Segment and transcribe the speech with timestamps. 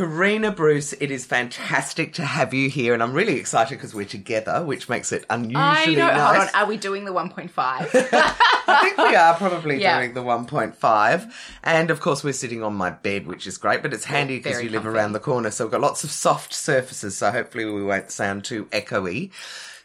[0.00, 4.06] Karina Bruce, it is fantastic to have you here, and I'm really excited because we're
[4.06, 6.06] together, which makes it unusually I know.
[6.06, 6.36] nice.
[6.36, 6.54] Hold on.
[6.54, 7.50] Are we doing the 1.5?
[7.54, 9.98] I think we are probably Yeah.
[9.98, 11.30] doing the 1.5.
[11.62, 14.62] And of course, we're sitting on my bed, which is great, but it's handy because
[14.62, 14.96] you live comfy.
[14.96, 15.50] around the corner.
[15.50, 17.18] So we've got lots of soft surfaces.
[17.18, 19.32] So hopefully we won't sound too echoey.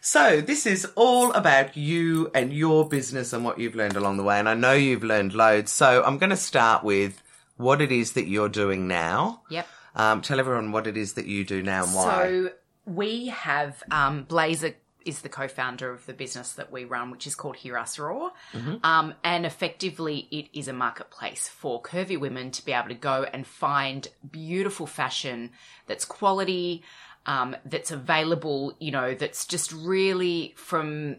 [0.00, 4.22] So this is all about you and your business and what you've learned along the
[4.22, 4.38] way.
[4.38, 5.72] And I know you've learned loads.
[5.72, 7.22] So I'm going to start with
[7.58, 9.42] what it is that you're doing now.
[9.50, 9.68] yep.
[9.96, 12.04] Um, tell everyone what it is that you do now and why.
[12.04, 12.50] So
[12.84, 14.74] we have um, Blazer
[15.04, 18.30] is the co-founder of the business that we run, which is called Hear Us Raw,
[18.52, 18.84] Mm-hmm.
[18.84, 23.24] um, and effectively it is a marketplace for curvy women to be able to go
[23.32, 25.50] and find beautiful fashion
[25.86, 26.82] that's quality,
[27.24, 31.16] um, that's available, you know, that's just really from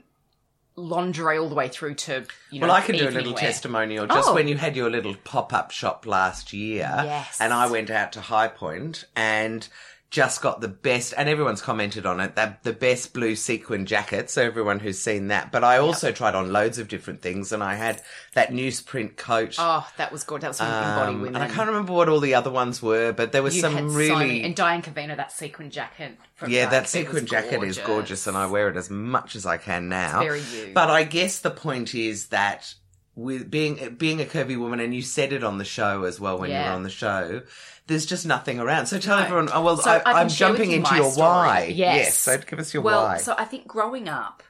[0.78, 2.68] lingerie all the way through to you know.
[2.68, 3.42] Well, I can do a little wear.
[3.42, 4.08] testimonial.
[4.08, 4.34] Just Oh.
[4.36, 7.42] when you had your little pop up shop last year, Yes.
[7.42, 9.68] and I went out to High Point and
[10.10, 14.30] just got the best, and everyone's commented on it, that the best blue sequin jacket.
[14.30, 17.62] So everyone who's seen that, but I also tried on loads of different things, and
[17.62, 18.02] I had
[18.34, 19.56] that newsprint coat.
[19.58, 20.42] Oh, that was good.
[20.42, 21.36] That was from um, Women.
[21.36, 23.94] and I can't remember what all the other ones were, but there was You some
[23.94, 26.18] really so and Diane Cavino that sequin jacket.
[26.36, 29.46] From yeah, Diane that sequin jacket is gorgeous, and I wear it as much as
[29.46, 30.22] I can now.
[30.22, 30.72] very you.
[30.74, 32.74] But I guess the point is that
[33.18, 36.38] with being being a curvy woman, and you said it on the show as well
[36.38, 36.70] when you Yeah.
[36.70, 37.42] were on the show.
[37.88, 38.86] There's just nothing around.
[38.86, 39.50] So tell everyone.
[39.52, 41.28] Oh, well, So I, I can I'm share with jumping you into my your story.
[41.28, 41.64] why.
[41.74, 42.16] Yes.
[42.18, 43.18] So give us your well, why.
[43.18, 44.44] so I think growing up,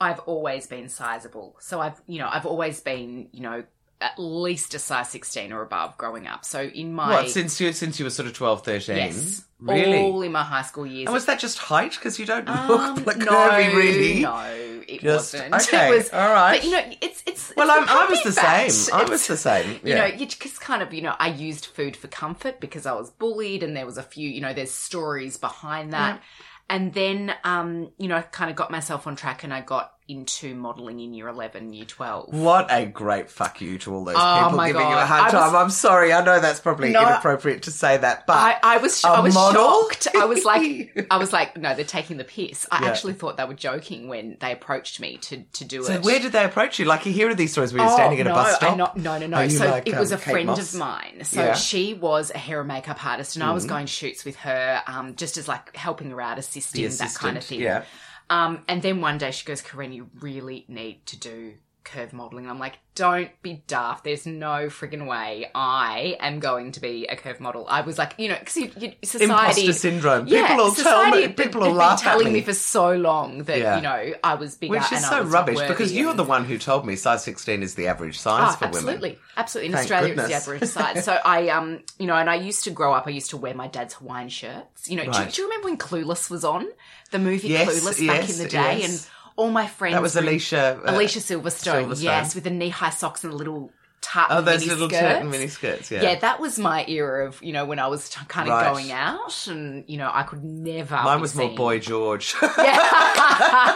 [0.00, 1.56] I've always been sizable.
[1.60, 3.64] So I've, you know, I've always been, you know,
[4.00, 6.44] at least a size 16 or above growing up.
[6.44, 8.96] So in my what since you since you were sort of 12, 13?
[8.96, 9.98] yes, Really?
[10.02, 11.06] all in my high school years.
[11.06, 11.92] and was that just height?
[11.92, 14.20] Because you don't Um, look like no, curvy, really.
[14.20, 15.54] No, it Just- wasn't.
[15.54, 16.60] okay, It was, all right.
[16.60, 17.52] But you know, it's it's.
[17.56, 18.94] Well, it's I'm, I was the same.
[18.94, 19.80] I was the same.
[19.84, 22.92] you know, you just kind of, you know, I used food for comfort because I
[22.92, 26.20] was bullied and there was a few, you know, there's stories behind that.
[26.68, 29.93] And then, um, you know, I kind of got myself on track and I got
[30.06, 32.34] into modeling in year 11, year 12.
[32.34, 35.42] What a great fuck you to all those Oh people giving you a hard was-
[35.42, 35.56] time.
[35.56, 36.12] I'm sorry.
[36.12, 37.00] I know that's probably No.
[37.06, 39.88] inappropriate to say that, but I, I was, I was model?
[39.88, 40.08] shocked.
[40.14, 42.66] I was like, I was like, no, they're taking the piss.
[42.70, 42.90] I Yeah.
[42.90, 45.96] actually thought they were joking when they approached me to, to do So it.
[45.96, 46.84] So where did they approach you?
[46.84, 48.76] Like you hear of these stories where you're standing at a bus stop.
[48.76, 49.48] Not, no, no, no.
[49.48, 50.74] So like, it was um, a Kate friend Moss?
[50.74, 51.24] of mine.
[51.24, 51.46] So Yeah.
[51.52, 51.58] Mm-hmm.
[51.58, 55.14] she was a hair and makeup artist, and I was going shoots with her, um,
[55.16, 57.60] just as like helping her out, assisting The that kind of thing.
[57.60, 57.84] yeah.
[58.30, 61.54] Um, and then one day she goes, "Karen, you really need to do."
[61.84, 62.48] Curve modeling.
[62.48, 64.04] I'm like, don't be daft.
[64.04, 67.66] There's no friggin' way I am going to be a curve model.
[67.68, 70.26] I was like, you know, because you, you, society Imposter syndrome.
[70.26, 71.28] Yeah, people will tell me.
[71.28, 72.44] People will laugh telling at me me.
[72.44, 73.76] for so long that Yeah.
[73.76, 76.86] you know I was bigger, Which is so rubbish because you're the one who told
[76.86, 78.76] me size 16 is the average size Oh, for women.
[78.78, 79.72] absolutely, absolutely.
[79.72, 80.30] In Australia, goodness.
[80.30, 81.04] it's the average size.
[81.04, 83.06] So I, um, you know, and I used to grow up.
[83.06, 84.88] I used to wear my dad's Hawaiian shirts.
[84.88, 86.66] You know, do, do you remember when Clueless was on
[87.10, 88.78] the movie Yes, Clueless back yes, in the day?
[88.78, 88.88] yes.
[88.88, 90.80] And all my friends That was Alicia.
[90.84, 92.02] uh, Alicia Silverstone, Silverstone.
[92.02, 93.70] yes, with the knee high socks and the little
[94.04, 95.00] tart Oh, those mini little skirts.
[95.02, 95.90] certain mini skirts.
[95.90, 96.02] Yeah.
[96.02, 98.70] Yeah, that was my era of you know when I was t- kind of Right.
[98.72, 100.94] going out, and you know I could never.
[100.96, 102.34] Mine be was more Boy George.
[102.42, 102.78] Yeah,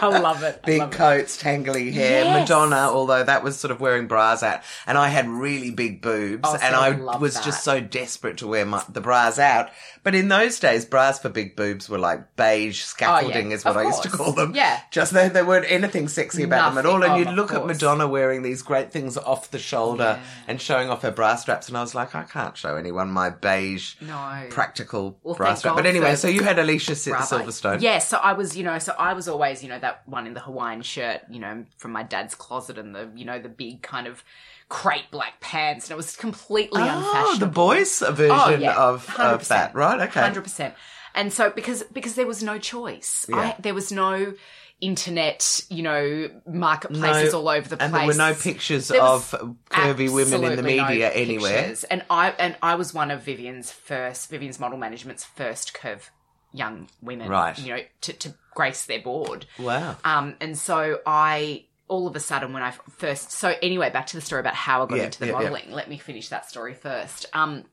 [0.01, 0.59] I love it.
[0.63, 0.95] I Big love it.
[0.97, 2.41] coats, tangly hair, Yes.
[2.49, 4.61] Madonna, although that was sort of wearing bras out.
[4.87, 7.43] And I had really big boobs, Oh, see, and I I was that.
[7.43, 9.69] just so desperate to wear my, the bras out.
[10.03, 13.75] But in those days, bras for big boobs were like beige oh, scaffolding, is what
[13.75, 14.53] Oh, of I used to call them.
[14.55, 14.79] Yeah.
[14.91, 17.03] Just they, they weren't anything sexy about them at all.
[17.03, 17.65] And Oh, you'd of look at.
[17.65, 20.18] Madonna wearing these great things off the shoulder Yeah.
[20.47, 23.29] And showing off her bra straps, and I was like, I can't show anyone my
[23.29, 23.95] beige.
[24.01, 24.45] No.
[24.49, 25.75] Practical Well, bra strap.
[25.75, 27.39] God But anyway, so you had Alicia Bravo.
[27.39, 27.81] Silverstone.
[27.81, 30.33] Yeah, so I was, you know, so I was always, you know, that one in
[30.33, 33.81] the Hawaiian shirt, you know, from my dad's closet and the, you know, the big
[33.81, 34.23] kind of
[34.69, 37.39] crepe black pants, and it was completely ah, Oh, unfashionable.
[37.47, 39.99] the boys' version Oh, yeah, of, of that, right?
[40.01, 40.21] Okay.
[40.21, 40.75] hundred percent.
[41.15, 43.35] And so because because there was no choice, Yeah.
[43.37, 44.33] I, there was no
[44.81, 47.85] internet, you know, marketplaces No, all over the place.
[47.87, 49.31] and there were no pictures There of
[49.69, 51.57] curvy women in the absolutely no media anywhere.
[51.59, 51.83] pictures.
[51.85, 56.09] And I and I was one of Vivien's first Vivien's model management's first curve
[56.53, 57.57] young women, Right.
[57.59, 59.45] You know, to, to grace their board.
[59.59, 59.97] Wow.
[60.03, 64.15] Um, and so I all of a sudden when I first so anyway back to
[64.17, 65.39] the story about how I got Yeah, into the yeah, yeah.
[65.49, 65.71] modeling.
[65.71, 67.25] Let me finish that story first.
[67.33, 67.65] Um,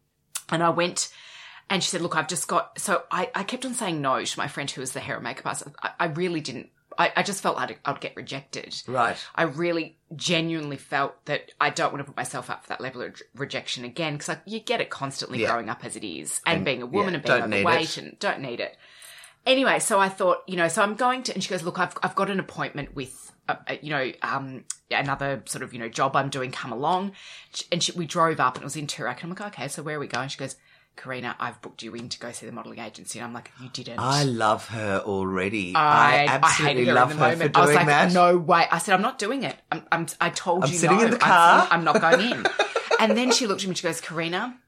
[0.48, 1.12] and I went.
[1.68, 4.38] And she said, "Look, I've just got." So I, I kept on saying no to
[4.38, 5.68] my friend who was the hair and makeup artist.
[5.82, 6.68] I, I really didn't.
[6.98, 8.74] I, I just felt I'd, I'd get rejected.
[8.86, 9.16] Right.
[9.34, 13.02] I really genuinely felt that I don't want to put myself up for that level
[13.02, 15.50] of rejection again because you get it constantly Yeah.
[15.50, 17.66] growing up as it is and, And, being a woman yeah, and being don't need
[17.66, 18.76] overweight and don't need it.
[19.44, 21.96] Anyway, so I thought, you know, so I'm going to, and she goes, look, I've,
[22.02, 25.88] I've got an appointment with, uh, uh, you know, um, another sort of, you know,
[25.88, 27.12] job I'm doing, come along.
[27.70, 29.22] And she, we drove up and it was in Toorak.
[29.22, 30.28] And I'm like, okay, so where are we going?
[30.30, 30.56] She goes,
[30.96, 33.18] Karina, I've booked you in to go see the modelling agency.
[33.18, 33.98] And I'm like, you didn't.
[33.98, 35.74] I love her already.
[35.74, 37.54] I, I absolutely hated her love her moment.
[37.54, 38.12] for I was like, that.
[38.12, 38.66] no way.
[38.70, 39.56] I said, I'm not doing it.
[39.70, 41.04] I'm, I'm I told I'm you sitting no.
[41.04, 41.68] in the I'm- car.
[41.70, 42.46] I'm, not going in.
[43.00, 44.58] and then she looked at me and she goes, Karina,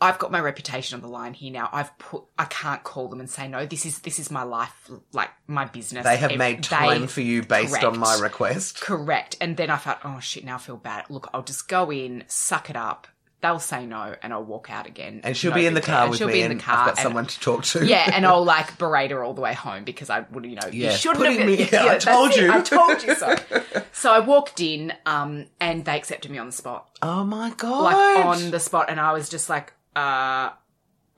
[0.00, 1.68] I've got my reputation on the line here now.
[1.72, 3.66] I've put, I can't call them and say no.
[3.66, 6.04] This is, this is my life, like my business.
[6.04, 8.80] They have Ev- made they- time for you based on my request.
[8.80, 9.36] Correct.
[9.40, 11.06] And then I thought, oh shit, now I feel bad.
[11.10, 13.08] Look, I'll just go in, suck it up.
[13.40, 15.20] They'll say no, and I'll walk out again.
[15.22, 16.76] And she'll No be in the car with she'll me, be in the car.
[16.78, 17.86] I've got someone to talk to.
[17.86, 20.68] yeah, and I'll like berate her all the way home because I would, you know,
[20.72, 21.46] Yeah, you shouldn't have.
[21.46, 22.36] me- yeah, I that's told it.
[22.42, 22.52] you.
[22.52, 23.36] I told you so.
[23.92, 27.82] so I walked in, um, and they accepted me on the spot, Oh my god!
[27.84, 30.50] like on the spot, and I was just like, uh,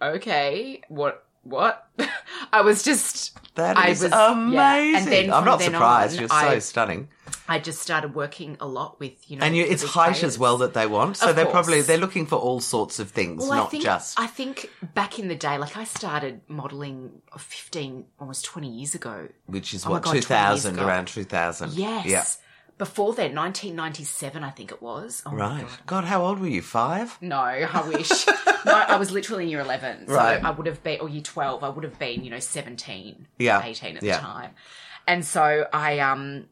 [0.03, 1.89] okay, what, what?
[2.53, 4.33] I was just, that I is was- yeah.
[4.33, 4.97] amazing.
[4.97, 6.15] And then I'm not surprised.
[6.17, 7.09] on, You're so I- stunning,
[7.51, 10.25] I just started working a lot with, you know, and you, it's height players.
[10.25, 11.17] as well that they want.
[11.17, 11.53] So Of they're course.
[11.67, 14.21] probably they're looking for all sorts of things, Well, not I think, just.
[14.21, 19.29] I think back in the day, like I started modelling 15, almost 20 years ago.
[19.47, 21.73] which is Oh what God, 2000 around 2000.
[21.73, 22.07] Yes.
[22.07, 22.25] Yeah.
[22.79, 25.23] Before then, 1997, I think it was.
[25.27, 25.61] Oh Right.
[25.61, 25.79] God.
[25.87, 26.63] God, how old were you?
[26.63, 27.19] Five?
[27.21, 28.27] No, I wish.
[28.65, 30.07] no, I was literally in year 11.
[30.09, 30.43] So Right.
[30.43, 33.61] I would have been, or year 12, I would have been, you know, 17, Yeah.
[33.63, 34.17] 18 at Yeah.
[34.17, 34.51] the time.
[35.07, 36.47] And so I, um,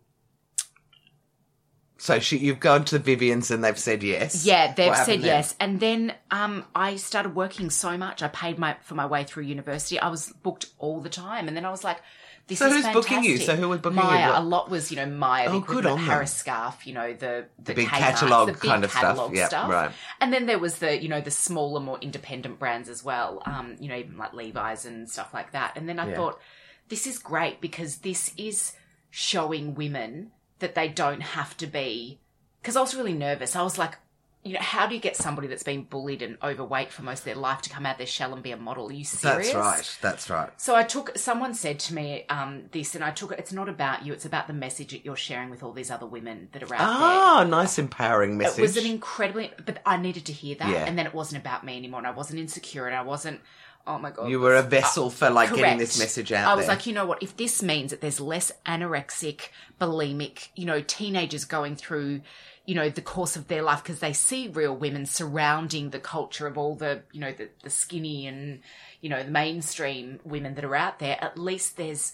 [2.00, 4.46] So she, you've gone to the Viviens and they've said yes.
[4.46, 5.56] yeah, they've said yes.
[5.58, 8.22] And then, um, I started working so much.
[8.22, 9.98] I paid my, for my way through university.
[9.98, 11.48] I was booked all the time.
[11.48, 11.98] And then I was like,
[12.46, 12.70] this is.
[12.70, 13.38] So is who's booking you?
[13.38, 14.04] So who was booking you?
[14.04, 16.06] What- A lot was, you know, Myer, the Oh, good on of them.
[16.06, 19.02] Harris Scarfe, you know, the the, big Kmart, catalogue the big kind of stuff.
[19.02, 19.68] catalogue Yep, stuff.
[19.70, 19.90] right.
[20.20, 23.42] And then there was the, you know, the smaller, more independent brands as well.
[23.44, 25.72] Um, you know, even like Levi's and stuff like that.
[25.76, 26.14] And then I Yeah.
[26.14, 26.40] thought,
[26.88, 28.72] this is great because this is
[29.10, 32.18] showing women that they don't have to be.
[32.60, 33.54] Because I was really nervous.
[33.56, 33.96] I was like,
[34.44, 37.24] you know, how do you get somebody that's been bullied and overweight for most of
[37.24, 38.88] their life to come out of their shell and be a model?
[38.88, 39.52] Are you serious?
[39.52, 39.98] That's right.
[40.00, 40.50] That's right.
[40.60, 41.18] So I took.
[41.18, 43.38] Someone said to me um, this, and I took it.
[43.40, 44.12] It's not about you.
[44.12, 46.78] It's about the message that you're sharing with all these other women that are out
[46.78, 46.78] there.
[46.80, 48.58] Ah, nice empowering message.
[48.58, 50.84] It was an incredibly, but I needed to hear that, Yeah.
[50.84, 53.40] and then it wasn't about me anymore, and I wasn't insecure, and I wasn't.
[53.86, 56.54] Oh my god, you were a uh, vessel for like getting this message out I
[56.54, 56.74] was there.
[56.76, 57.22] like, you know what?
[57.22, 59.48] If this means that there's less anorexic,
[59.80, 62.20] bulimic, you know, teenagers going through,
[62.66, 66.46] you know, the course of their life because they see real women surrounding the culture
[66.46, 68.60] of all the, you know, the, the skinny and,
[69.00, 72.12] you know, the mainstream women that are out there, at least there's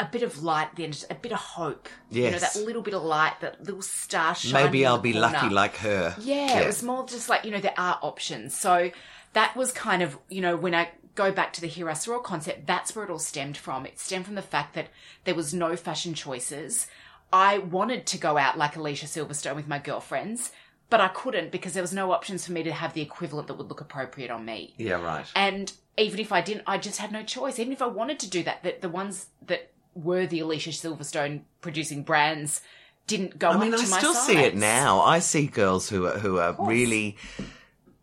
[0.00, 1.88] a bit of light at the end, a bit of hope.
[2.10, 2.54] You know, Yes.
[2.54, 5.28] that little bit of light, that little star shining Maybe I'll be corner.
[5.32, 6.16] lucky like her.
[6.20, 8.56] Yeah, it was more just like, you know, there are options.
[8.56, 8.90] So
[9.32, 12.66] that was kind of, you know, when I go back to the Hira Soror concept,
[12.66, 13.86] that's where it all stemmed from.
[13.86, 14.88] It stemmed from the fact that
[15.24, 16.86] there was no fashion choices.
[17.32, 20.52] I wanted to go out like Alicia Silverstone with my girlfriends,
[20.90, 23.54] but I couldn't because there was no options for me to have the equivalent that
[23.54, 24.74] would look appropriate on me.
[24.78, 25.26] Yeah, right.
[25.34, 27.58] And even if I didn't, I just had no choice.
[27.58, 31.42] Even if I wanted to do that, that the ones that were the Alicia Silverstone
[31.60, 32.60] producing brands
[33.06, 35.00] didn't go I mean, I still see it now.
[35.00, 37.16] I see girls who are who are really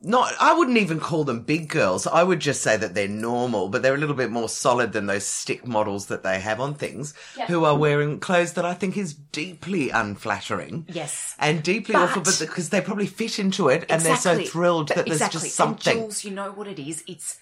[0.05, 0.33] not.
[0.39, 2.05] I wouldn't even call them big girls.
[2.07, 5.07] I would just say that they're normal, but they're a little bit more solid than
[5.07, 7.13] those stick models that they have on things.
[7.37, 7.47] Yeah.
[7.47, 10.85] Who are wearing clothes that I think is deeply unflattering.
[10.89, 11.35] Yes.
[11.39, 14.89] And deeply But- awful, but because they probably fit into it, and they're so thrilled
[14.89, 15.41] that there's exactly.
[15.41, 15.91] just something.
[15.93, 17.03] And Jules, you know what it is?
[17.07, 17.39] It's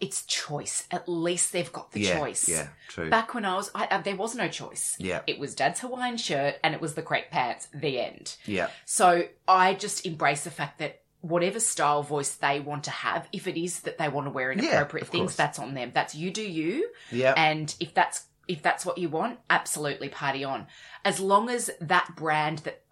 [0.00, 0.82] it's choice.
[0.90, 2.48] At least they've got the Yeah, choice.
[2.48, 3.08] yeah, true.
[3.08, 4.96] Back when I was, I, uh, there was no choice.
[4.98, 5.20] Yeah.
[5.28, 7.68] It was Dad's Hawaiian shirt and it was the crepe pants.
[7.72, 8.34] The end.
[8.44, 13.26] yeah, So I just embrace the fact that whatever style voice they want to have,
[13.32, 15.36] if it is that they want to wear inappropriate of things, course.
[15.36, 15.90] that's on them.
[15.94, 16.90] That's you do you.
[17.10, 17.32] yeah.
[17.36, 20.66] And if that's if that's what you want, absolutely party on.
[21.04, 22.82] As long as that brand that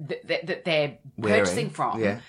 [0.00, 2.20] that, that, they're Wearing, purchasing from yeah.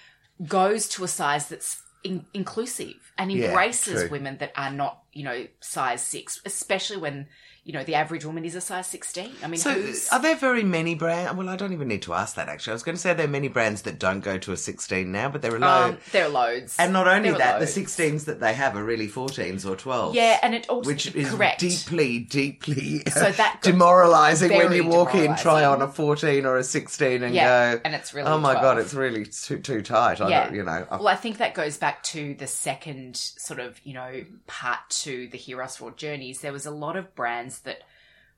[0.46, 4.10] goes to a size that's in- inclusive and embraces true.
[4.10, 7.27] women that are not, you know, size six, especially when
[7.70, 9.32] you know the average woman is a size sixteen.
[9.44, 11.36] I mean, So, who's are there very many brands?
[11.38, 12.50] Well, I don't even need to ask that.
[12.50, 14.58] Actually, I was going to say there are many brands that don't go to a
[14.58, 15.94] sixteen now, but there are loads.
[15.94, 19.08] um, there are loads, and not only that, the sixteens that they have are really
[19.08, 20.16] fourteens or twelves.
[20.16, 21.60] yeah, and it also which is correct.
[21.60, 26.64] deeply, deeply So that- demoralising when you walk in, try on a fourteen or a
[26.64, 28.64] sixteen, and Yeah, go, and it's really oh my 12.
[28.64, 30.22] god, it's really too too tight.
[30.22, 30.52] I Yeah.
[30.52, 33.94] you know, I- Well, I think that goes back to the second sort of, you
[33.94, 36.42] know, part to the Heroes for Journeys.
[36.42, 37.84] There was a lot of brands that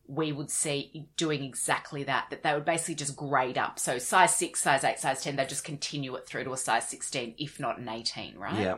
[0.07, 3.79] we would see doing exactly that, that they would basically just grade up.
[3.79, 6.89] So size six, size eight, size 10, they just continue it through to a size
[6.89, 8.59] 16, if not an 18, right?
[8.59, 8.77] Yeah.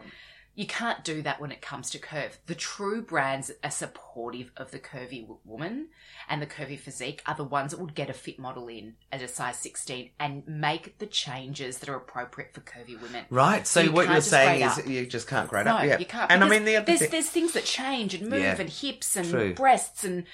[0.55, 2.37] You can't do that when it comes to curve.
[2.45, 5.87] The true brands are supportive of the curvy woman
[6.29, 9.23] and the curvy physique are the ones that would get a fit model in at
[9.23, 13.25] a size 16 and make the changes that are appropriate for curvy women.
[13.31, 13.65] Right.
[13.65, 14.87] So You what you're saying is up.
[14.87, 15.85] you just can't grade No, up.
[15.85, 15.97] Yeah.
[15.97, 16.31] you can't.
[16.31, 18.55] And I mean the other there's, thing, there's things that change and move Yeah.
[18.59, 19.53] and hips and True.
[19.55, 20.25] breasts and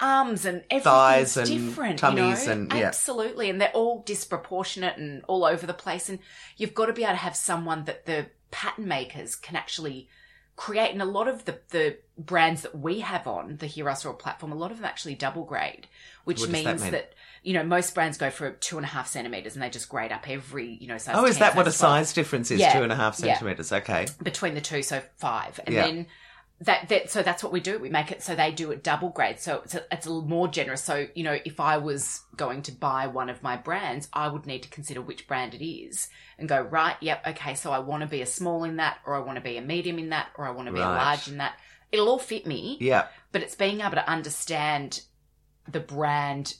[0.00, 1.98] arms and everything's and different.
[1.98, 2.52] tummies you know?
[2.52, 2.86] and- yeah.
[2.86, 6.08] absolutely, and they're all disproportionate and all over the place.
[6.08, 6.18] And
[6.56, 10.08] you've got to be able to have someone that the pattern makers can actually
[10.56, 10.90] create.
[10.92, 14.12] And a lot of the the brands that we have on the Hear Us Raw
[14.12, 15.86] platform, a lot of them actually double grade,
[16.24, 16.92] which does that means mean?
[16.92, 17.14] that.
[17.44, 20.10] You know, most brands go for two and a half centimeters, and they just grade
[20.10, 21.14] up every, you know, size.
[21.16, 22.58] Oh, is 10, that what a 12 size difference is?
[22.60, 22.76] Yeah.
[22.76, 23.34] Two and a half Yeah.
[23.34, 23.72] centimeters.
[23.72, 24.06] Okay.
[24.22, 25.86] between the two, so five, and Yeah.
[25.86, 26.06] then
[26.60, 27.78] that, that so that's what we do.
[27.78, 30.28] We make it so they do it double grade, so it's a, it's a little
[30.28, 30.82] more generous.
[30.82, 34.46] So you know, if I was going to buy one of my brands, I would
[34.46, 36.96] need to consider which brand it is and go right.
[37.00, 39.42] Yep, okay, so I want to be a small in that, or I want to
[39.42, 40.92] be a medium in that, or I want to be Right.
[40.92, 41.58] a large in that.
[41.92, 43.06] It'll all fit me, Yeah.
[43.32, 45.02] but it's being able to understand
[45.66, 46.54] the brand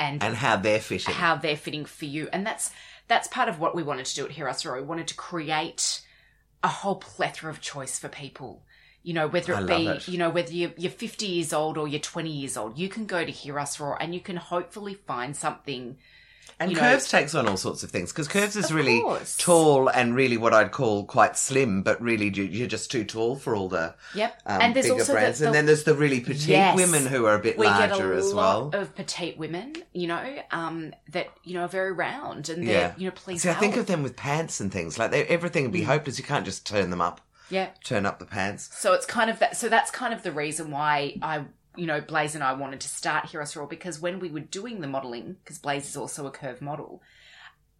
[0.00, 1.14] and And how they're fitting.
[1.14, 2.28] how they're fitting for you.
[2.32, 2.70] And that's
[3.06, 4.74] that's part of what we wanted to do at Hear Us Raw.
[4.74, 6.00] We wanted to create
[6.62, 8.64] a whole plethora of choice for people.
[9.04, 10.08] You know, whether it be, it.
[10.08, 13.04] you know, whether you're, you're 50 years old or you're 20 years old, you can
[13.06, 15.98] go to hear us Raw and you can hopefully find something.
[16.58, 19.36] And you know- curves takes on all sorts of things because curves is really course.
[19.36, 23.36] tall and really what I'd call quite slim, but really you- you're just too tall
[23.36, 24.40] for all the Yep.
[24.46, 25.38] um, and there's bigger also brands.
[25.38, 26.76] the, the, and then there's the really petite Yes.
[26.76, 28.80] women who are a bit we get larger a as lot well.
[28.82, 32.92] of petite women, you know, um, that, you know, are very round and they're, yeah,
[32.96, 35.64] you know, please See, I think of them with pants and things like they, everything
[35.64, 35.74] would Mm.
[35.74, 36.18] be hopeless.
[36.18, 37.20] You can't just turn them up,
[37.50, 37.70] Yeah.
[37.82, 38.70] turn up the pants.
[38.72, 39.56] So it's kind of that.
[39.56, 41.44] So that's kind of the reason why I,
[41.76, 44.40] you know, Blaze and I wanted to start Hear Us Raw because when we were
[44.40, 47.02] doing the modeling, because Blaze is also a curve model,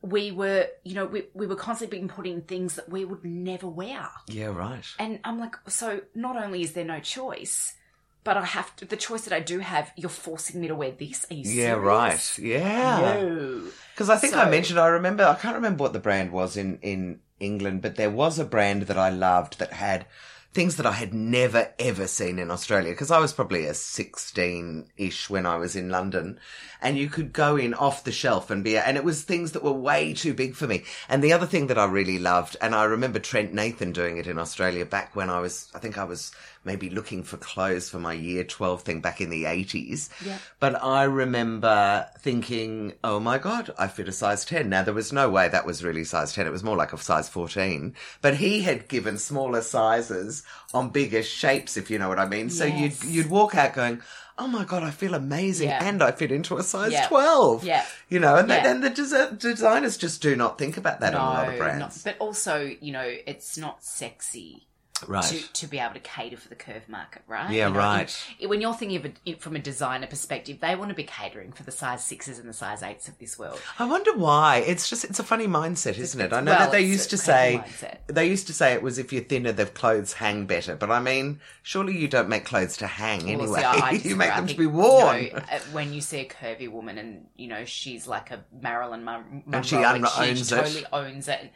[0.02, 3.25] we were, you know, we, we were constantly being put in things that we would
[3.25, 4.11] never wear.
[4.28, 4.85] Yeah, right.
[4.99, 7.75] And I'm like, so not only is there no choice,
[8.23, 10.90] but I have to, the choice that I do have, you're forcing me to wear
[10.90, 11.26] this.
[11.30, 12.38] Are you Yeah, right.
[12.38, 13.00] Yeah.
[13.00, 13.64] No.
[13.94, 16.78] Because I think I mentioned, I remember, I can't remember what the brand was in,
[16.83, 20.07] in England, but there was a brand that I loved that had
[20.55, 22.93] things that I had never ever seen in Australia.
[22.93, 26.38] Because I was probably a 16 ish when I was in London.
[26.81, 29.64] And you could go in off the shelf and be, and it was things that
[29.64, 30.85] were way too big for me.
[31.09, 34.29] And the other thing that I really loved, and I remember Trent Nathan doing it
[34.29, 36.31] in Australia back when I was, I think I was
[36.64, 40.09] maybe looking for clothes for my year 12 thing back in the 80s.
[40.25, 40.38] Yeah.
[40.61, 44.68] But I remember thinking, oh my God, I fit a size 10.
[44.68, 46.47] Now, there was no way that was really size 10.
[46.47, 47.94] It was more like a size 14.
[48.23, 50.42] But he had given smaller sizes
[50.73, 52.50] on bigger shapes, if you know what I mean.
[52.50, 54.00] So you'd, you'd walk out going,
[54.37, 55.68] oh my God, I feel amazing.
[55.68, 55.85] Yeah.
[55.85, 57.06] And I fit into a size Yeah.
[57.09, 57.64] 12.
[57.64, 57.85] Yeah.
[58.09, 58.62] You know, and, Yeah.
[58.62, 62.04] then the desi- designers just do not think about that on a lot of brands.
[62.04, 64.66] not, but also, you know, it's not sexy
[65.09, 65.25] right.
[65.25, 67.51] to, to be able to cater for the curve market, right?
[67.51, 68.25] Yeah, You know, right.
[68.39, 71.53] in- when you're thinking of it from a designer perspective, they want to be catering
[71.53, 73.61] for the size sixes and the size eights of this world.
[73.79, 74.59] I wonder why.
[74.67, 76.33] It's just it's a funny mindset, isn't it?
[76.33, 77.99] I know well, that they used to say mindset.
[78.07, 80.77] they used to say it was if you're thinner, the clothes hang better.
[80.77, 83.61] But I mean, surely you don't make clothes to hang Well, anyway.
[83.61, 85.25] see, I- I you make them to be worn.
[85.25, 88.45] You know, uh, when you see a curvy woman and you know she's like a
[88.61, 90.57] Marilyn Mon- Monroe, And she un- she owns it.
[90.57, 91.53] totally owns it.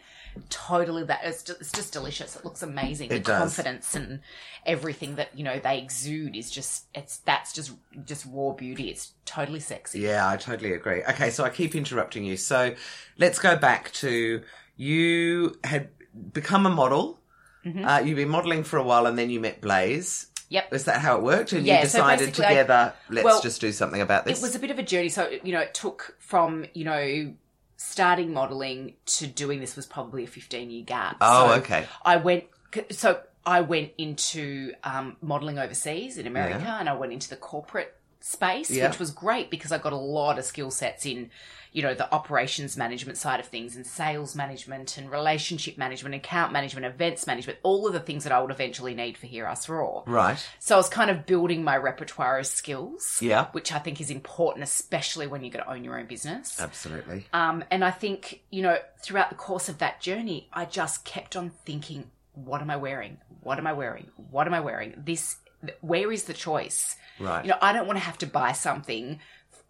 [0.50, 2.36] Totally, that it's just, it's just delicious.
[2.36, 3.06] It looks amazing.
[3.06, 3.38] It the does.
[3.38, 4.20] confidence and
[4.66, 7.72] everything that you know they exude is just it's that's just
[8.04, 8.88] just raw beauty.
[8.88, 10.00] It's totally sexy.
[10.00, 11.02] Yeah, I totally agree.
[11.04, 12.36] Okay, so I keep interrupting you.
[12.36, 12.74] So
[13.18, 14.42] let's go back to
[14.76, 15.88] you had
[16.32, 17.18] become a model.
[17.64, 17.84] Mm-hmm.
[17.84, 20.26] Uh, you've been modelling for a while, and then you met Blaze.
[20.50, 20.72] Yep.
[20.72, 21.52] Is that how it worked?
[21.52, 24.38] And Yeah, you so decided I- together, let's well, just do something about this.
[24.38, 25.10] It was a bit of a journey.
[25.10, 27.34] So, you know, it took from, you know,
[27.78, 31.16] starting modeling to doing this was probably a 15 year gap.
[31.20, 31.86] Oh, So okay.
[32.04, 32.44] I went,
[32.90, 36.80] so I went into um, modeling overseas in America Yeah.
[36.80, 38.88] and I went into the corporate space, Yeah.
[38.88, 41.30] which was great because I got a lot of skill sets in,
[41.78, 46.52] you know, the operations management side of things and sales management and relationship management, account
[46.52, 49.68] management, events management, all of the things that I would eventually need for Hear Us
[49.68, 50.02] Raw.
[50.06, 50.44] right.
[50.58, 53.46] So I was kind of building my repertoire of skills, Yeah.
[53.52, 56.60] which I think is important, especially when you're going to own your own business.
[56.60, 57.26] Absolutely.
[57.32, 61.36] Um, and I think, you know, throughout the course of that journey, I just kept
[61.36, 63.18] on thinking, what am I wearing?
[63.42, 64.08] What am I wearing?
[64.30, 64.94] What am I wearing?
[64.96, 65.36] This,
[65.80, 66.96] where is the choice?
[67.20, 67.44] Right.
[67.44, 69.20] You know, I don't want to have to buy something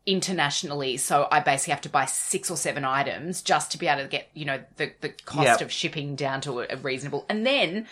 [0.09, 4.03] internationally, so I basically have to buy six or seven items just to be able
[4.03, 5.61] to get, you know, the, the cost Yep.
[5.61, 7.27] of shipping down to a, a reasonable.
[7.29, 7.87] And then,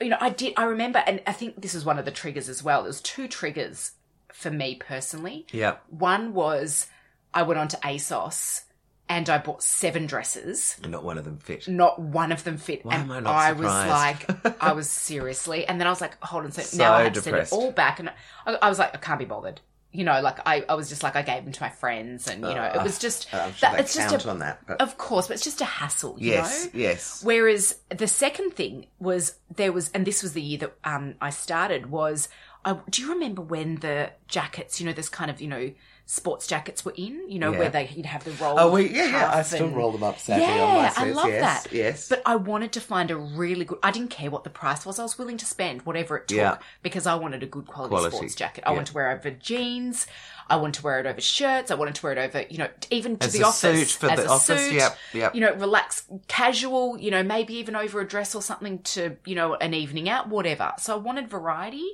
[0.00, 2.48] you know, I did, I remember, and I think this was one of the triggers
[2.48, 2.82] as well.
[2.82, 3.92] There was two triggers
[4.32, 5.46] for me personally.
[5.50, 5.76] Yeah.
[5.90, 6.86] One was
[7.34, 8.62] I went on to ASOS
[9.08, 10.76] and I bought seven dresses.
[10.82, 11.66] And not one of them fit.
[11.66, 12.84] Not one of them fit.
[12.84, 15.66] Why and am I not was like, I was seriously.
[15.66, 16.52] And then I was like, hold on.
[16.52, 17.98] So, So now I had to send it all back.
[17.98, 18.10] And
[18.46, 19.60] I, I was like, I can't be bothered.
[19.90, 22.28] You know, like I, I was just like, I gave them to my friends.
[22.28, 24.60] And, you know, it was just, Uh, I'm sure that, it's just a, on that.
[24.66, 26.70] But of course, but it's just a hassle, you yes, know?
[26.74, 27.24] yes.
[27.24, 31.30] Whereas the second thing was there was, and this was the year that um, I
[31.30, 32.28] started, was
[32.66, 35.72] I, do you remember when the jackets, you know, this kind of, you know,
[36.10, 37.58] sports jackets were in, you know, Yeah.
[37.58, 38.58] where they you'd have the roll.
[38.58, 39.30] Oh, we, yeah, yeah.
[39.34, 41.72] I still and- roll them up sadly Yeah, on my I love yes, that.
[41.72, 42.08] Yes.
[42.08, 43.78] But I wanted to find a really good.
[43.82, 44.98] I didn't care what the price was.
[44.98, 46.58] I was willing to spend whatever it took Yeah.
[46.82, 48.64] because I wanted a good quality, Quality, sports jacket.
[48.66, 48.76] I yeah.
[48.76, 50.06] wanted to wear over jeans.
[50.50, 51.70] I wanted to wear it over shirts.
[51.70, 53.60] I wanted to wear it over, you know, even to As the a office
[53.90, 54.72] suit for as the a office, suit.
[54.76, 55.34] yep, yep.
[55.34, 56.98] You know, relax, casual.
[56.98, 60.30] You know, maybe even over a dress or something to, you know, an evening out,
[60.30, 60.72] whatever.
[60.78, 61.86] So I wanted variety,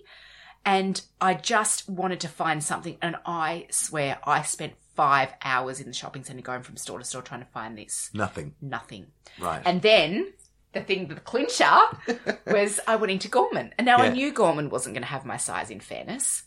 [0.64, 2.96] and I just wanted to find something.
[3.02, 7.04] And I swear, I spent five hours in the shopping centre going from store to
[7.04, 8.10] store trying to find this.
[8.14, 8.54] Nothing.
[8.62, 9.08] Nothing.
[9.40, 9.62] Right.
[9.64, 10.32] And then
[10.72, 11.78] the thing, the clincher
[12.46, 13.74] was I went into Gorman.
[13.76, 16.44] And now I knew Gorman wasn't going to have my size in fairness.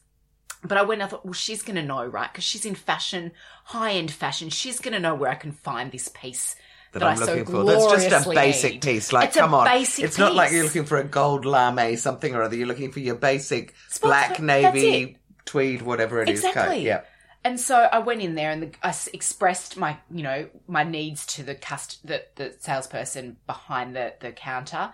[0.63, 2.31] But I went, I thought, well, she's going to know, right?
[2.31, 3.31] Because she's in fashion,
[3.65, 4.49] high end fashion.
[4.49, 6.55] She's going to know where I can find this piece
[6.93, 7.63] that, that I'm I so looking for.
[7.65, 8.81] That's just a basic need.
[8.81, 9.13] piece.
[9.13, 9.67] Like, It's come on.
[9.71, 12.55] it's not like you're looking for a gold lame something or other.
[12.55, 16.41] You're looking for your basic Sports- black, navy, tweed, whatever it is.
[16.41, 16.49] coat.
[16.49, 16.85] Exactly.
[16.85, 17.01] Yeah.
[17.43, 21.25] And so I went in there and the, I expressed my, you know, my needs
[21.27, 24.91] to the cust- the, the salesperson behind the, the counter.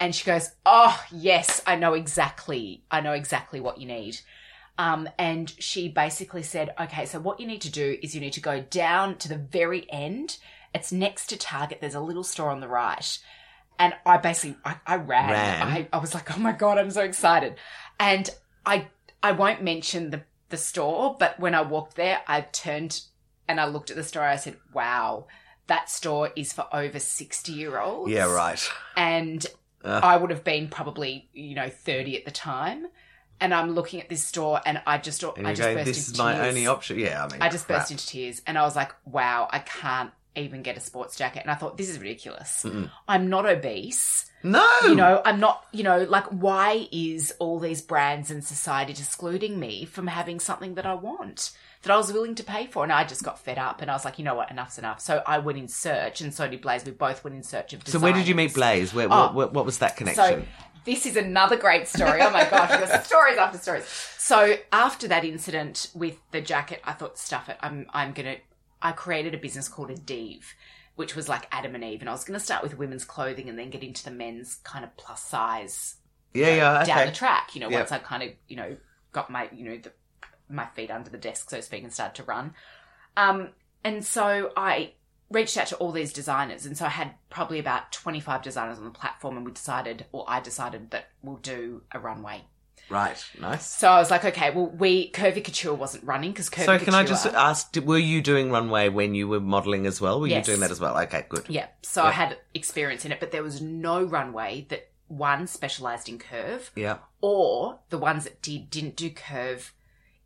[0.00, 2.82] And she goes, Oh, yes, I know exactly.
[2.90, 4.18] I know exactly what you need.
[4.76, 8.32] Um, and she basically said, Okay, so what you need to do is you need
[8.32, 10.38] to go down to the very end.
[10.74, 11.78] It's next to Target.
[11.80, 13.18] There's a little store on the right.
[13.78, 15.30] And I basically, I, I ran.
[15.30, 15.62] Ran.
[15.62, 17.56] I, I was like, Oh my God, I'm so excited.
[17.98, 18.28] And
[18.66, 18.88] I,
[19.22, 23.00] I won't mention the, the store, but when I walked there, I turned
[23.48, 24.22] and I looked at the store.
[24.22, 25.26] I said, wow,
[25.66, 28.10] that store is for over 60 year olds.
[28.10, 28.68] Yeah, right.
[28.96, 29.44] And
[29.84, 30.00] Ugh.
[30.02, 32.86] I would have been probably, you know, 30 at the time.
[33.40, 35.98] And I'm looking at this store and I just, And I just go, burst this
[36.08, 36.46] into is my tears.
[36.46, 36.98] only option.
[36.98, 37.80] Yeah, I mean, I just crap.
[37.80, 41.42] burst into tears and I was like, wow, I can't even get a sports jacket.
[41.42, 42.66] And I thought, this is ridiculous.
[43.08, 44.30] I'm not obese.
[44.42, 44.68] No!
[44.82, 49.58] You know, I'm not, you know, like, why is all these brands and society excluding
[49.58, 52.82] me from having something that I want, that I was willing to pay for?
[52.82, 55.00] And I just got fed up and I was like, you know what, enough's enough.
[55.00, 56.84] So I went in search, and so did Blaze.
[56.84, 58.52] We both went in search of So where did you meet.
[58.52, 58.92] Blaze?
[58.92, 59.32] Where, Oh.
[59.32, 60.24] what, what, was that connection?
[60.24, 60.42] So
[60.84, 62.20] this is another great story.
[62.20, 63.86] Oh my gosh, we've stories after stories.
[64.18, 67.56] So after that incident with the jacket, I thought, stuff it.
[67.60, 68.36] I'm I'm gonna.
[68.84, 70.44] I created a business called Adive,
[70.94, 73.48] which was like Adam and Eve, and I was going to start with women's clothing
[73.48, 75.96] and then get into the men's kind of plus size
[76.34, 77.06] yeah, yeah, down okay.
[77.10, 77.54] the track.
[77.54, 77.80] You know, Yep.
[77.80, 78.76] once I kind of you know
[79.12, 79.92] got my you know the,
[80.48, 82.54] my feet under the desk, so to speak, and started to run.
[83.16, 83.50] Um,
[83.82, 84.92] and so I
[85.30, 88.78] reached out to all these designers, and so I had probably about twenty five designers
[88.78, 92.44] on the platform, and we decided, or I decided that we'll do a runway.
[92.90, 93.66] Right, nice.
[93.66, 96.84] So I was like, okay, well, we Curvy Couture wasn't running because Curvy So Couture.
[96.84, 100.20] can I just ask, were you doing runway when you were modelling as well?
[100.20, 100.46] Were Yes.
[100.46, 100.96] you doing that as well?
[100.98, 101.44] Okay, good.
[101.48, 106.08] Yeah, so I had experience in it, but there was no runway that one specialized
[106.08, 106.98] in curve, Yeah.
[107.20, 109.72] or the ones that did didn't do curve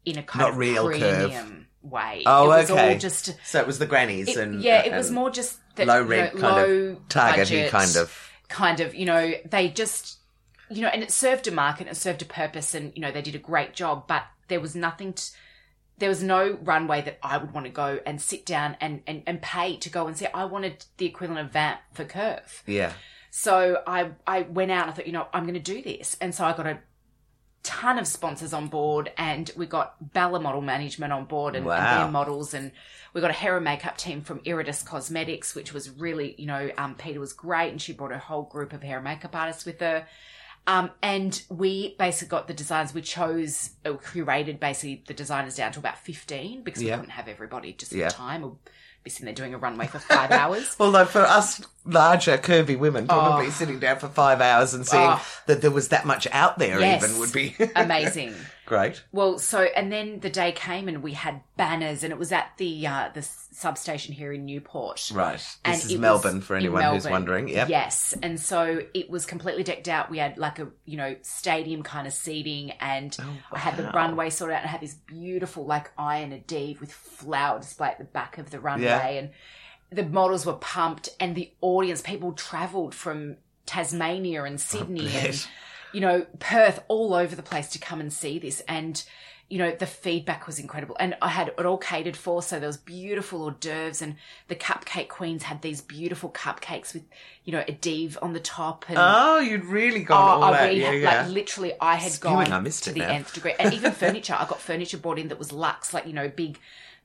[0.05, 0.99] in a kind Not of real curve.
[1.01, 2.23] premium way.
[2.27, 2.92] Oh, it was okay.
[2.94, 5.31] all just So it was the grannies it- and yeah, uh, it was and more
[5.31, 8.31] just that low you know, kind low of targety budget, kind of.
[8.49, 10.17] kind of you know they just
[10.70, 13.11] you know and it served a market and it served a purpose and you know
[13.11, 15.22] they did a great job but there was nothing to,
[15.98, 19.22] there was no runway that I would want to go and sit down and, and,
[19.26, 20.26] and pay to go and see.
[20.33, 22.62] I wanted the equivalent of Vamp for Curve.
[22.66, 22.92] Yeah.
[23.31, 26.16] So I I went out and I thought, you know, I'm going to do this.
[26.20, 26.78] And so I got a
[27.62, 32.00] ton of sponsors on board and we got Bella Model Management on board and, and
[32.00, 32.72] their models and
[33.12, 36.70] we got a hair and makeup team from Iridis Cosmetics, which was really, you know,
[36.78, 39.66] um, Peter was great and she brought a whole group of hair and makeup artists
[39.66, 40.07] with her.
[40.68, 42.92] Um, and we basically got the designs.
[42.92, 46.96] We chose, uh, curated basically the designers down to about 15 because Yeah.
[46.96, 48.11] we couldn't have everybody just Yeah.
[48.11, 48.57] time or
[49.02, 50.76] be sitting there doing a runway for five hours.
[50.78, 53.50] Although for us larger, curvy women, probably Oh.
[53.50, 55.22] sitting down for five hours and seeing Oh.
[55.46, 57.02] that there was that much out there Yes.
[57.02, 58.35] even would be Amazing.
[58.68, 59.02] Great.
[59.12, 62.52] Well, so and then the day came and we had banners and it was at
[62.59, 65.11] the uh, the substation here in Newport.
[65.12, 65.44] Right.
[65.64, 67.48] And This is Melbourne for anyone who's wondering.
[67.48, 67.68] Yep.
[67.70, 70.11] Yes, and so it was completely decked out.
[70.11, 73.16] We had like a you know stadium kind of seating, and
[73.50, 73.92] I had the wow.
[73.94, 77.98] runway sorted out, and I had this beautiful like iron Adive with flower display at
[77.98, 79.09] the back of the runway, Yeah.
[79.09, 79.31] and
[79.90, 85.46] the models were pumped, and the audience people travelled from Tasmania and Sydney, and.
[85.92, 88.61] You know, Perth, all over the place to come and see this.
[88.68, 89.03] And,
[89.48, 90.96] you know, the feedback was incredible.
[91.01, 92.42] And I had it all catered for.
[92.42, 94.16] So there was beautiful hors d'oeuvres and
[94.48, 97.05] the cupcake queens had these beautiful cupcakes with,
[97.44, 98.85] you know, a div on the top.
[98.88, 100.66] And Oh, you'd really gone oh, all I that.
[100.68, 101.22] really Yeah, had- yeah.
[101.22, 103.09] like literally I had Spewing, gone I to the now.
[103.12, 103.55] nth degree.
[103.59, 106.59] And even furniture, I got furniture brought in that was luxe, like, you know, big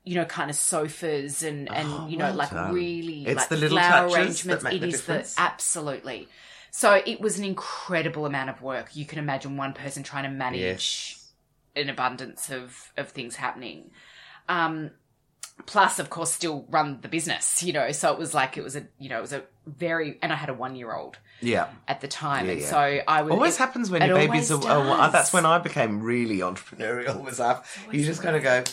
[0.06, 2.74] you know, kind of sofas and, and Oh, you know, well like done.
[2.74, 4.46] really It's like the little flower touches arrangements.
[4.46, 5.36] that make It the is difference.
[5.36, 6.28] the absolutely.
[6.76, 8.96] So it was an incredible amount of work.
[8.96, 11.32] You can imagine one person trying to manage Yes.
[11.76, 13.92] an abundance of of things happening.
[14.50, 14.90] Um,
[15.68, 17.62] plus, of course, still run the business.
[17.62, 20.18] You know, so it was like it was a you know it was a very
[20.24, 21.68] and I had a one year old yeah.
[21.88, 22.68] at the time, Yeah, and yeah.
[22.68, 24.56] so I was Always it- happens when your babies are.
[24.56, 27.24] always are- that's when I became really entrepreneurial.
[27.24, 27.66] Was up.
[27.92, 28.64] You just kind of go.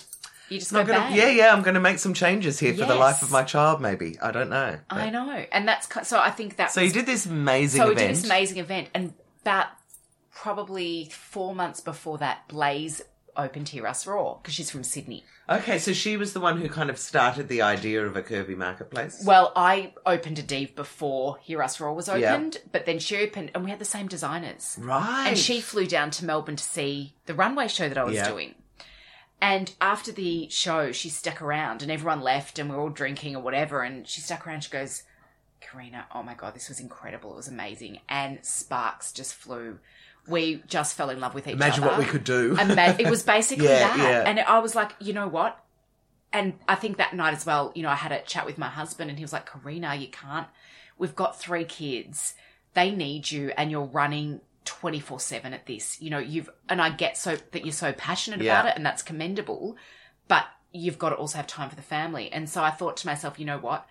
[0.51, 1.15] You just go gonna, bang.
[1.17, 1.53] yeah, yeah.
[1.55, 3.81] I'm going to make some changes here for the life of my child.
[3.81, 4.79] Maybe I don't know.
[4.91, 6.19] I know, and that's ki- so.
[6.19, 8.09] I think that So you did this amazing so we event.
[8.09, 9.69] did this amazing event, and about
[10.33, 13.03] probably four months before that, Blaze
[13.37, 15.25] opened Hear Us Raw because she's from Sydney.
[15.49, 18.57] Okay, so she was the one who kind of started the idea of a curvy
[18.57, 19.23] marketplace.
[19.25, 22.35] Well, I opened a Div before Hear Us Raw was Yeah.
[22.35, 24.77] opened, but then she opened, and we had the same designers.
[24.81, 25.27] right.
[25.29, 28.29] And she flew down to Melbourne to see the runway show that I was Yeah.
[28.29, 28.55] doing.
[29.43, 33.37] And after the show, she stuck around and everyone left and we are all drinking
[33.37, 33.83] or whatever.
[33.83, 34.65] And she stuck around.
[34.65, 35.05] She goes,
[35.61, 37.33] Karina, oh my God, this was incredible.
[37.33, 38.01] It was amazing.
[38.09, 39.79] And sparks just flew.
[40.29, 41.95] We just fell in love with each Imagine other.
[41.95, 42.57] Imagine what we could do.
[42.61, 43.99] Ima- it was basically Yeah, that.
[43.99, 44.23] yeah.
[44.31, 45.59] And I was like, you know what?
[46.33, 48.69] And I think that night as well, you know, I had a chat with my
[48.69, 50.47] husband and he was like, Karina, you can't.
[50.99, 52.35] We've got three kids.
[52.75, 56.01] They need you and you're running 24 7 at this.
[56.01, 58.61] You know, you've, and I get so that you're so passionate Yeah.
[58.61, 59.77] about it and that's commendable,
[60.29, 62.31] but you've got to also have time for the family.
[62.33, 63.87] And so I thought to myself, you know what?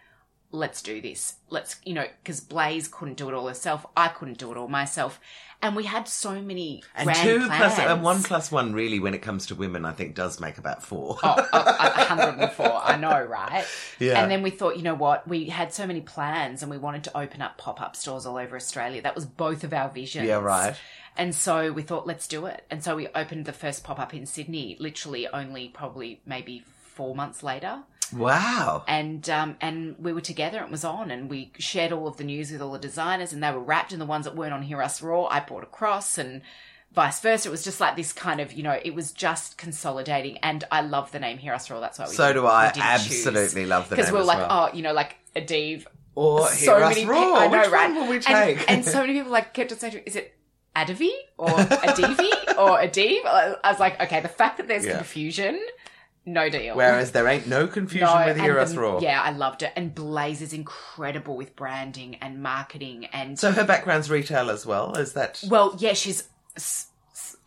[0.51, 1.35] Let's do this.
[1.49, 3.85] Let's, you know, because Blaze couldn't do it all herself.
[3.95, 5.19] I couldn't do it all myself.
[5.61, 9.21] And we had so many and two plus and one plus one really, when it
[9.21, 11.17] comes to women, I think does make about four.
[11.21, 12.81] Oh, oh, 104.
[12.83, 13.65] I know, right?
[13.99, 14.21] Yeah.
[14.21, 15.27] And then we thought, you know what?
[15.27, 18.37] We had so many plans and we wanted to open up pop up stores all
[18.37, 19.01] over Australia.
[19.01, 20.27] That was both of our visions.
[20.27, 20.75] yeah, right.
[21.17, 22.63] And so we thought, let's do it.
[22.71, 27.13] And so we opened the first pop up in Sydney, literally only probably maybe four
[27.13, 27.79] months later.
[28.13, 28.83] Wow.
[28.87, 30.61] And um, and we were together.
[30.63, 33.43] It was on, and we shared all of the news with all the designers, and
[33.43, 33.91] they were wrapped.
[33.91, 36.41] And the ones that weren't on Hear Us Raw, I brought across, and
[36.93, 37.49] vice versa.
[37.49, 40.37] It was just like this kind of, you know, it was just consolidating.
[40.39, 41.79] And I love the name Hear Us Raw.
[41.79, 42.71] That's why we So do I.
[42.75, 43.69] Absolutely choose.
[43.69, 44.69] love the name because name we're like, well.
[44.71, 45.85] oh, you know, like Adiv.
[46.15, 47.15] Or so Hear Us many Raw.
[47.23, 47.35] people.
[47.35, 47.89] I know, Which right?
[47.91, 48.69] one will we And- take?
[48.71, 50.33] And, so many people like kept on saying, is it
[50.75, 53.19] Adavi or Adivi or Adiv?
[53.25, 54.97] I I was like, okay, the fact that there's Yeah.
[54.97, 55.59] confusion,
[56.25, 56.75] no deal.
[56.75, 58.99] Whereas there ain't no confusion No, with Hear Us Raw.
[58.99, 59.71] Yeah, I loved it.
[59.75, 63.05] And Blaze is incredible with branding and marketing.
[63.07, 64.95] And So her background's retail as well.
[64.97, 65.43] Is that?
[65.47, 66.27] well, yeah, she's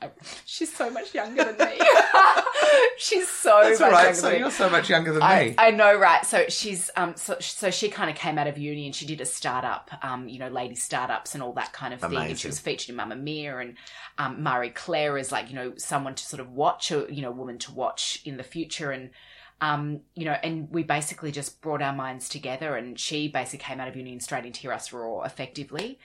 [0.04, 1.78] s- s- she's so much younger than me.
[2.96, 4.02] she's so That's much all right.
[4.04, 4.38] younger So than me.
[4.40, 5.54] you're so much younger than I, me.
[5.58, 6.24] I know, right?
[6.24, 9.20] So she's um, so so she kind of came out of uni and she did
[9.20, 12.16] a startup, um, you know, lady startups and all that kind of thing.
[12.16, 13.76] And she was featured in Mamamia and
[14.18, 17.30] um, Marie Claire is like you know someone to sort of watch, or you know,
[17.30, 19.10] woman to watch in the future and.
[19.60, 23.78] Um, you know, and we basically just brought our minds together, and she basically came
[23.78, 26.00] out of uni and straight into Hear Us Raw effectively,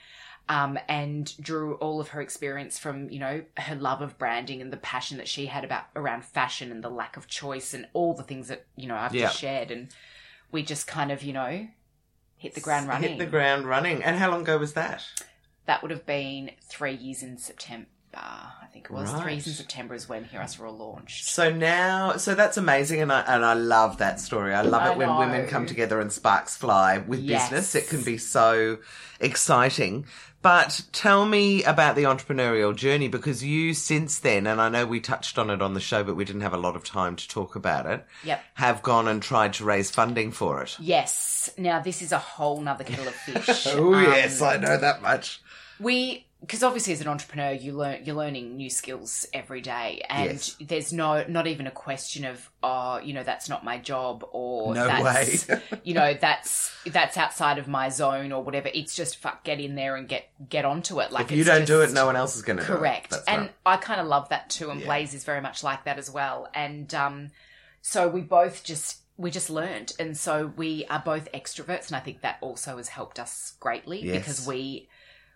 [0.48, 4.72] um, and drew all of her experience from you know her love of branding and
[4.72, 8.14] the passion that she had about around fashion and the lack of choice and all
[8.14, 9.26] the things that you know I've Yeah.
[9.26, 9.88] just shared, and
[10.50, 11.68] we just kind of you know
[12.36, 13.10] hit the ground running.
[13.10, 14.02] Hit the ground running.
[14.02, 15.04] And how long ago was that?
[15.66, 17.86] that would have been three years in September.
[18.14, 19.46] I think it was three Right.
[19.46, 21.24] in September is when Hear Us Raw launched.
[21.26, 24.54] So now, so that's amazing, and I and I love that story.
[24.54, 25.18] I love I it when know.
[25.18, 27.50] women come together and sparks fly with Yes.
[27.50, 27.74] business.
[27.74, 28.78] It can be so
[29.20, 30.06] exciting.
[30.40, 35.00] But tell me about the entrepreneurial journey because you, since then, and I know we
[35.00, 37.28] touched on it on the show, but we didn't have a lot of time to
[37.28, 38.06] talk about it.
[38.22, 38.40] Yep.
[38.54, 40.76] Have gone and tried to raise funding for it.
[40.78, 41.50] Yes.
[41.58, 43.66] Now this is a whole nother kettle of fish.
[43.74, 45.40] Oh Um, yes, I know that much.
[45.80, 50.30] we because obviously as an entrepreneur you learn you're learning new skills every day and
[50.30, 50.56] Yes.
[50.60, 54.74] there's no not even a question of oh you know that's not my job or
[54.74, 55.60] No that's way.
[55.84, 59.74] you know that's that's outside of my zone or whatever it's just fuck get in
[59.74, 62.36] there and get get onto it like If you don't do it, no one else
[62.36, 62.76] is going to do it.
[62.76, 63.54] correct and right.
[63.66, 64.86] i kind of love that too and Yeah.
[64.86, 67.30] blaze is very much like that as well and um
[67.82, 72.00] so we both just we just learned and so we are both extroverts and i
[72.00, 74.18] think that also has helped us greatly Yes.
[74.18, 74.88] because we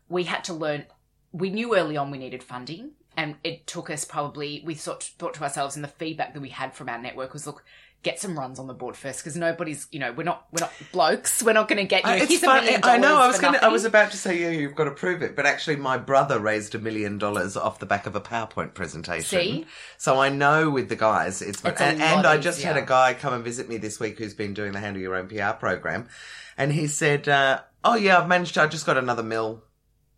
[0.09, 0.87] we had to learn
[1.33, 5.35] we knew early on we needed funding and it took us probably we thought thought
[5.35, 7.65] to ourselves, and the feedback that we had from our network was, look,
[8.03, 10.73] get some runs on the board first because nobody's, you know, we're not we're not
[10.93, 11.43] blokes.
[11.43, 12.11] We're not going to get you.
[12.11, 12.65] Uh, Know, it's here's a fun.
[12.65, 13.17] million I know.
[13.17, 13.55] I was going.
[13.55, 15.37] to I was about to say, yeah, you've got to prove it.
[15.37, 19.41] But actually, my brother raised a million dollars off the back of a PowerPoint presentation.
[19.41, 19.67] See?
[19.99, 23.15] So I know with the guys, it's, It's and, and I just had a guy
[23.15, 26.09] come and visit me this week who's been doing the Handle Your Own PR program,
[26.57, 28.57] and he said, uh, "Oh yeah, I've managed.
[28.57, 29.65] I just got another mill."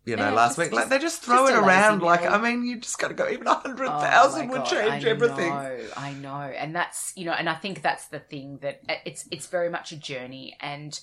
[0.05, 2.01] You know, Yeah, last just- week, like they just throw just it around.
[2.03, 2.25] Like.
[2.25, 3.27] I mean, you just got to go.
[3.27, 5.49] Even a hundred Oh thousand would God, change I everything.
[5.49, 8.93] Know, I know, and that's you know, and I think that's the thing that uh,
[9.05, 10.99] it's it's very much a journey and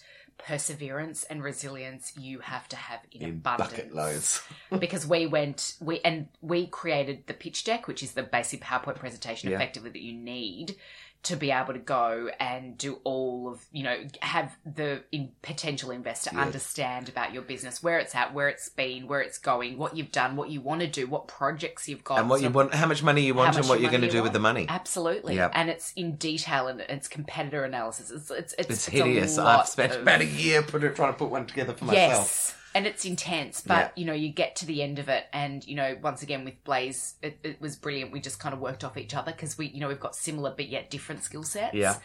[0.46, 3.70] perseverance and resilience you have to have in, In abundance.
[3.70, 4.42] bucket loads.
[4.78, 8.96] because we went we and we created the pitch deck, which is the basic PowerPoint
[8.96, 9.56] presentation Yeah.
[9.56, 10.76] effectively that you need
[11.24, 15.92] to be able to go and do all of you know have the in, potential
[15.92, 19.96] investor understand about your business where it's at where it's been where it's going what
[19.96, 22.74] you've done what you want to do what projects you've got and what you want,
[22.74, 24.66] how much money you want, and what you're going to you do with the money.
[24.68, 25.52] Absolutely, Yep.
[25.54, 28.10] and it's in detail and it's competitor analysis.
[28.10, 29.36] It's it's it's, It's a hideous.
[29.38, 31.84] lot I've spent of- about a year put it, trying to put one together for
[31.84, 32.10] myself.
[32.12, 33.60] yes, and it's intense.
[33.60, 36.44] But you know, you get to the end of it, and you know, once again
[36.44, 38.12] with Blaze, it, it was brilliant.
[38.12, 40.52] We just kind of worked off each other because we, you know, we've got similar
[40.56, 41.74] but yet different skill sets.
[41.74, 41.96] Yeah.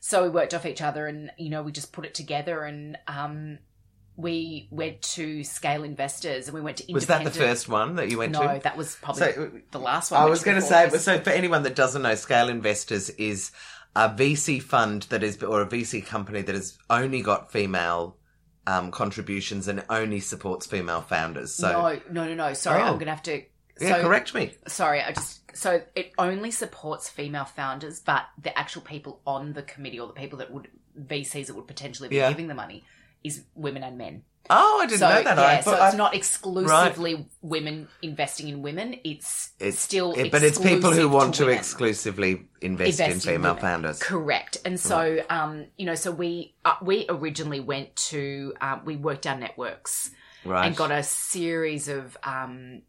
[0.00, 2.98] So we worked off each other, and you know, we just put it together, and
[3.06, 3.58] um,
[4.16, 8.10] we went to scale investors, and we went to Was that the first one that
[8.10, 8.44] you went to?
[8.44, 10.20] No, that was probably So, the last one.
[10.20, 13.52] I was going to say, so for anyone that doesn't know, Scale Investors is
[13.96, 18.16] a VC fund that is, or a VC company that has only got female
[18.66, 21.54] um, contributions and only supports female founders.
[21.54, 22.52] So, no, no, no, no.
[22.54, 22.86] Sorry, Oh.
[22.86, 23.42] I'm going to have to.
[23.80, 24.54] yeah, so, correct me.
[24.68, 29.62] sorry, I just so it only supports female founders, but the actual people on the
[29.62, 30.68] committee or the people that would
[31.00, 32.28] VCs that would potentially be Yeah.
[32.28, 32.84] giving the money
[33.24, 34.22] is women and men.
[34.48, 35.36] Oh, I didn't so know that.
[35.36, 38.96] yeah, I so it's I- not exclusively women investing in women.
[39.04, 41.58] It's It's still, it- but it's people who want to, women.
[41.58, 43.98] exclusively invest, in Invest in female founders.
[44.00, 44.56] Correct.
[44.64, 49.26] And so, um, you know, so we uh, we originally went to um, we worked
[49.26, 50.10] our networks
[50.44, 50.66] Right.
[50.66, 52.82] and got a series of um,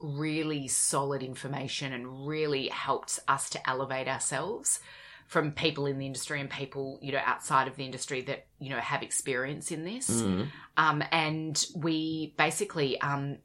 [0.00, 4.80] really solid information and really helped us to elevate ourselves
[5.26, 8.70] from people in the industry and people you know outside of the industry that you
[8.70, 10.48] know have experience in this Mm.
[10.76, 13.38] um, and we basically um,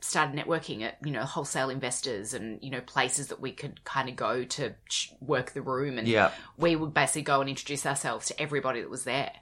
[0.00, 4.08] started networking at you know wholesale investors and you know places that we could kind
[4.08, 6.30] of go to ch- work the room and Yeah.
[6.56, 9.32] we would basically go and introduce ourselves to everybody that was there.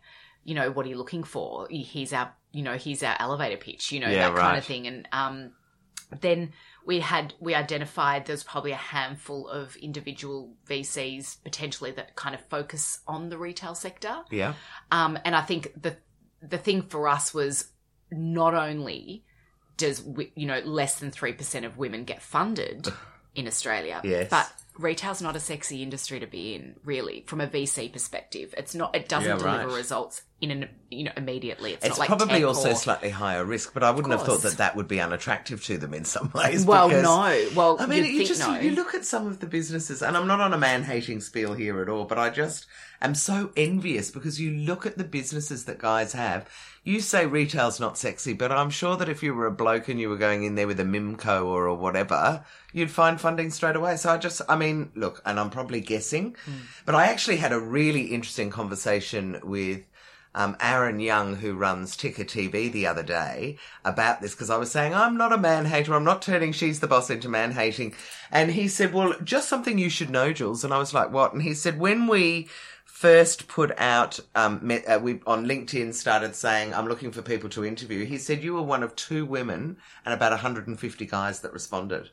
[0.45, 1.67] You know, what are you looking for?
[1.71, 4.87] Here's our, you know, here's our elevator pitch, you know, Yeah, that kind of thing.
[4.87, 5.51] And um,
[6.21, 6.53] then
[6.87, 12.41] we had, we identified there's probably a handful of individual VCs potentially that kind of
[12.47, 14.17] focus on the retail sector.
[14.31, 14.55] Yeah.
[14.93, 15.97] Um, and I think the,
[16.41, 17.69] the thing for us was
[18.11, 19.25] not only
[19.77, 22.89] does, we, you know, less than 3% of women get funded
[23.35, 24.31] in Australia, Yes.
[24.31, 28.75] but retail's not a sexy industry to be in really from a vc perspective it's
[28.75, 29.75] not it doesn't Yeah, deliver right.
[29.75, 33.73] results in an you know immediately it's, It's like probably also or- slightly higher risk,
[33.73, 36.65] but I wouldn't have thought that that would be unattractive to them in some ways.
[36.65, 39.47] well because- no well I mean, you just no you look at some of the
[39.47, 42.67] businesses, and I'm not on a man hating spiel here at all, but I just
[43.01, 46.49] am so envious because you look at the businesses that guys have.
[46.85, 49.99] You say retail's not sexy, but I'm sure that if you were a bloke and
[49.99, 53.75] you were going in there with a Mimco or a whatever, you'd find funding straight
[53.75, 53.97] away.
[53.97, 56.53] So I just, I mean, look, and I'm probably guessing, hmm.
[56.85, 59.85] but I actually had a really interesting conversation with
[60.37, 64.71] um, Aaron Young, who runs Ticker TV, the other day about this because I was
[64.71, 65.95] saying I'm not a man hater.
[65.95, 67.95] I'm not turning she's the boss into man hating,
[68.31, 71.33] and he said, "Well, just something you should know, Jules." And I was like, "What?"
[71.33, 72.49] And he said, "When we."
[72.85, 77.51] First, put out um, met, uh, we on LinkedIn started saying I'm looking for people
[77.51, 78.07] to interview.
[78.07, 82.09] He said you were one of two women and about 150 guys that responded,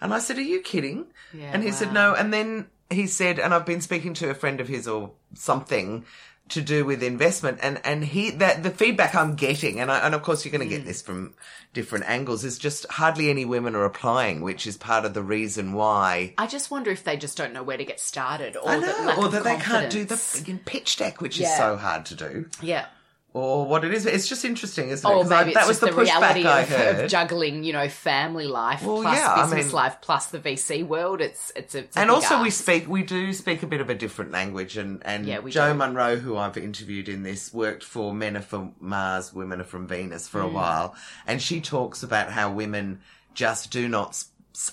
[0.00, 3.38] and I said, "Are you kidding?" Yeah, and he said, "No." And then he said,
[3.38, 6.04] and I've been speaking to a friend of his or something
[6.48, 10.14] to do with investment, and and he that the feedback I'm getting, and I, and
[10.14, 10.78] of course you're going to Mm.
[10.78, 11.34] get this from
[11.72, 15.72] different angles, is just hardly any women are applying, which is part of the reason
[15.72, 16.34] why.
[16.38, 18.98] i just wonder if they just don't know where to get started or I that
[19.00, 20.18] know, lack or that they can't do the
[20.66, 22.86] pitch deck, which is so hard to do, yeah
[23.34, 24.04] or what it is.
[24.04, 25.14] It's just interesting, isn't it?
[25.14, 27.88] or 'Cause I- maybe that it's was the the, reality of, of juggling, you know,
[27.88, 31.20] family life Well, plus yeah, I business mean- life plus the VC world.
[31.22, 33.88] It's it's a, it's a and also we speak we do speak a bit of
[33.88, 35.78] a different language and and Yeah, joe do.
[35.78, 39.86] munro who i've interviewed in this worked for men are from mars women are from
[39.86, 40.52] venus for a Mm.
[40.52, 40.94] while
[41.26, 43.00] and she talks about how women
[43.34, 44.22] just do not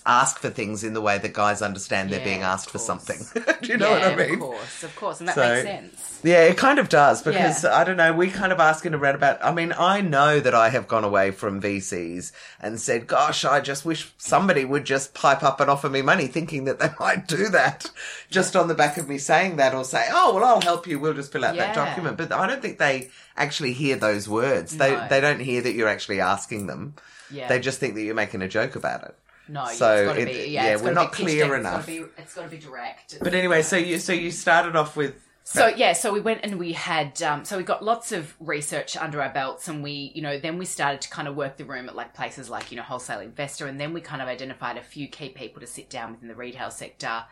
[0.04, 3.18] ask for things in the way that guys understand they're being asked for something.
[3.62, 4.34] Do you know yeah, what I mean?
[4.34, 6.06] Of course, of course, and that So- makes sense.
[6.22, 7.74] Yeah, it kind of does because Yeah.
[7.74, 8.12] I don't know.
[8.12, 9.38] We kind of ask in a roundabout.
[9.42, 13.60] I mean, I know that I have gone away from VCs and said, "Gosh, I
[13.60, 17.26] just wish somebody would just pipe up and offer me money," thinking that they might
[17.26, 17.90] do that
[18.28, 20.98] just on the back of me saying that, or say, "Oh, well, I'll help you.
[20.98, 24.76] We'll just fill out that document." But I don't think they actually hear those words.
[24.76, 25.08] They No.
[25.08, 26.96] they don't hear that you're actually asking them.
[27.30, 27.48] Yeah.
[27.48, 29.14] They just think that you're making a joke about it.
[29.50, 30.50] No, So it's got to it- be.
[30.52, 31.88] Yeah, yeah, it's we're gotta not be clear in, enough.
[31.88, 33.18] It's got to be, it's be direct.
[33.20, 36.58] But anyway, so you so you started off with So yeah, so we went and
[36.60, 40.22] we had um, so we got lots of research under our belts, and we you
[40.22, 42.76] know then we started to kind of work the room at like places like you
[42.76, 45.90] know wholesale investor, and then we kind of identified a few key people to sit
[45.90, 47.24] down within the retail sector.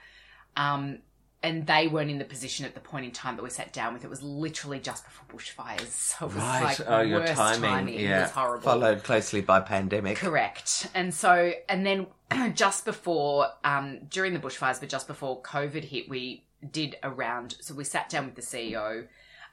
[0.57, 0.99] Um,
[1.43, 3.95] and they weren't in the position at the point in time that we sat down
[3.95, 4.03] with.
[4.05, 8.01] It was literally just before bushfires, so it was like oh your worst timing, It
[8.01, 8.65] yeah, was horrible.
[8.65, 10.17] followed closely by pandemic.
[10.17, 10.89] Correct.
[10.95, 12.07] And so, and then
[12.55, 17.57] just before, um, during the bushfires, but just before COVID hit, we did a round.
[17.61, 19.07] So we sat down with the CEO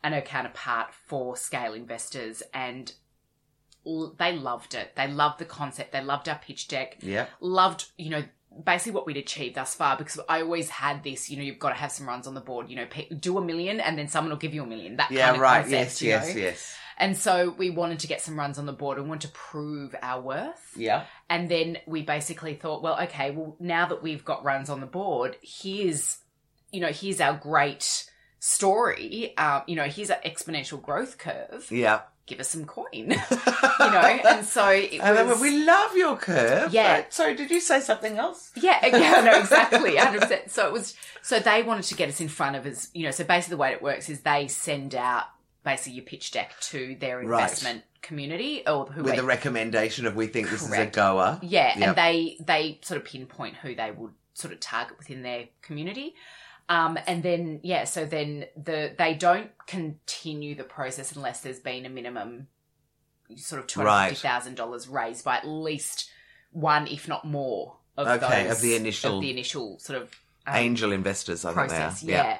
[0.03, 2.93] and her counterpart for scale investors, and
[3.85, 4.95] l- they loved it.
[4.95, 5.91] They loved the concept.
[5.91, 6.97] They loved our pitch deck.
[7.01, 7.27] Yeah.
[7.39, 8.23] Loved, you know,
[8.63, 11.69] basically what we'd achieved thus far because I always had this, you know, you've got
[11.69, 12.87] to have some runs on the board, you know,
[13.19, 14.97] do a million and then someone will give you a million.
[14.97, 15.61] That Yeah, kind of right.
[15.61, 16.41] concept, yes, yes, know?
[16.41, 16.75] yes.
[16.97, 19.93] And so we wanted to get some runs on the board and wanted to prove
[20.01, 20.73] our worth.
[20.77, 21.03] Yeah.
[21.29, 24.87] And then we basically thought, well, okay, well, now that we've got runs on the
[24.87, 26.19] board, here's,
[26.71, 29.37] you know, here's our great story.
[29.37, 31.67] Um, you know, here's our exponential growth curve.
[31.69, 32.01] Yeah.
[32.27, 33.17] Give us some coin, you know.
[34.25, 36.73] And so it And then we love your curve.
[36.73, 36.93] Yeah.
[36.93, 38.51] Right, Sorry, did you say something else?
[38.55, 40.49] yeah, yeah, no, exactly, hundred percent.
[40.49, 43.11] So it was, so they wanted to get us in front of us, you know.
[43.11, 45.25] So basically, the way it works is they send out
[45.63, 47.43] basically your pitch deck to their Right.
[47.43, 51.39] investment community or who With the recommendation of we think this is a goer.
[51.43, 51.87] Yeah, Yep.
[51.87, 56.15] and they they sort of pinpoint who they would sort of target within their community.
[56.67, 61.85] Um, and then yeah, so then the they don't continue the process unless there's been
[61.85, 62.47] a minimum
[63.35, 64.57] sort of two hundred fifty thousand right.
[64.57, 66.09] dollars raised by at least
[66.51, 70.09] one, if not more, of Okay, those of the initial- of the initial sort of
[70.47, 71.79] um, Angel investors, I think they are.
[71.81, 72.03] process.
[72.03, 72.37] Yeah.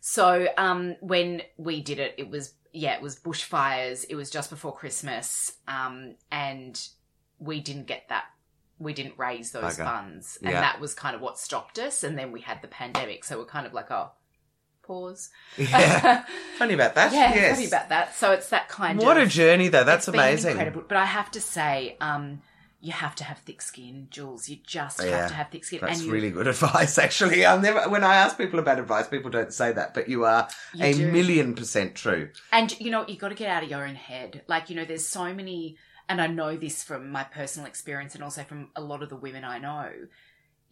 [0.00, 4.04] So um, when we did it, it was yeah, it was bushfires.
[4.08, 6.80] It was just before Christmas, um, and
[7.38, 8.24] we didn't get that.
[8.78, 10.60] We didn't raise those funds, and Yeah.
[10.60, 12.02] that was kind of what stopped us.
[12.02, 14.10] And then we had the pandemic, so we're kind of like, oh,
[14.82, 15.30] pause.
[15.56, 16.24] Yeah.
[16.58, 17.12] Funny about that.
[17.12, 17.66] yeah, yes.
[17.68, 18.14] about that.
[18.16, 19.84] So it's that kind of What of a journey, though.
[19.84, 20.50] That's it's been amazing.
[20.52, 20.84] incredible.
[20.88, 22.42] But I have to say, um,
[22.80, 24.46] you have to have thick skin, Jules.
[24.48, 27.46] You just Yeah, have to have thick skin, That's and you really good advice, actually.
[27.46, 30.48] I've never, when I ask people about advice, people don't say that, but you are
[30.74, 31.10] You a do.
[31.12, 32.28] million percent true.
[32.52, 34.42] And you know, you got to get out of your own head.
[34.48, 38.22] Like, you know, there's so many, and I know this from my personal experience and
[38.22, 39.90] also from a lot of the women I know,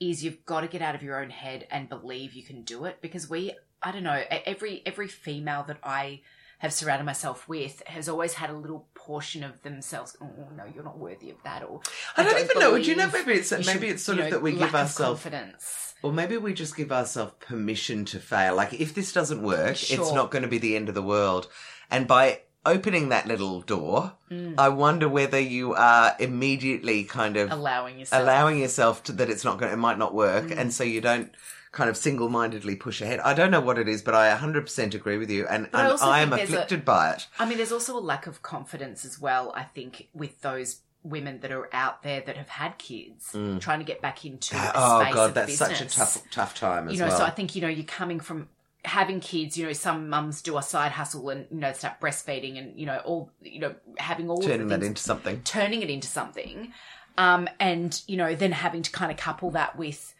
[0.01, 2.85] is you've got to get out of your own head and believe you can do
[2.85, 6.23] it because we, I don't know, every every female that I
[6.59, 10.17] have surrounded myself with has always had a little portion of themselves.
[10.21, 11.81] Oh, oh no, you're not worthy of that, or
[12.17, 12.77] I don't even know.
[12.77, 14.75] Do you know maybe it's maybe should," it's sort you of know, that we give
[14.75, 15.95] ourselves confidence.
[16.03, 18.57] Or maybe we just give ourselves permission to fail.
[18.57, 21.49] Like, if this doesn't work, it's not going to be the end of the world.
[21.91, 24.55] And by opening that little door, Mm.
[24.59, 29.45] I wonder whether you are immediately kind of Allowing yourself, allowing yourself to that it's
[29.45, 30.59] not going, it might not work, Mm.
[30.59, 31.33] and so you don't
[31.73, 33.19] kind of single-mindedly push ahead.
[33.21, 36.19] I don't know what it is, but I 100% agree with you, and, But I
[36.19, 37.27] I am there's a- afflicted by it.
[37.39, 41.41] I mean, there's also a lack of confidence as well, I think, with those women
[41.41, 45.01] that are out there that have had kids trying to get back into a Oh
[45.03, 47.19] space god, that's such a tough, tough time as you know well.
[47.19, 48.49] so i think you know you're coming from
[48.85, 52.59] having kids you know some mums do a side hustle and you know start breastfeeding
[52.59, 55.41] and you know all you know having all Turning that into something.
[55.45, 56.73] turning it into something
[57.17, 60.15] um and you know then having to kind of couple that with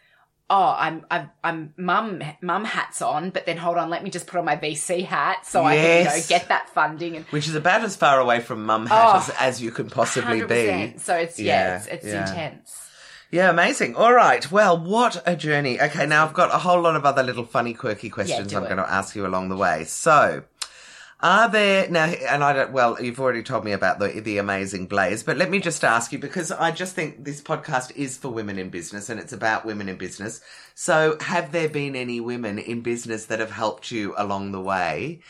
[0.51, 4.27] oh i'm i'm, I'm mum mum hats on but then hold on let me just
[4.29, 7.49] put on my vc hat so i can you know get that funding and Which
[7.49, 10.45] is about as far away from mum hat Oh, as, as you can possibly be.
[10.45, 11.01] 100%.
[11.01, 12.29] so it's yeah, Yeah, it's, it's yeah.
[12.29, 12.79] intense
[13.33, 13.97] Yeah, amazing.
[13.97, 14.49] All right.
[14.53, 15.81] Well, what a journey.
[15.81, 18.65] Okay, now I've got a whole lot of other little funny, quirky questions do I'm
[18.65, 18.67] it.
[18.67, 19.85] going to ask you along the way.
[19.85, 20.43] So,
[21.19, 22.05] are there now?
[22.05, 22.73] And I don't.
[22.73, 26.13] Well, you've already told me about the the amazing Blaze, but let me just ask
[26.13, 29.65] you because I just think this podcast is for women in business and it's about
[29.65, 30.43] women in business.
[30.75, 35.21] So, have there been any women in business that have helped you along the way?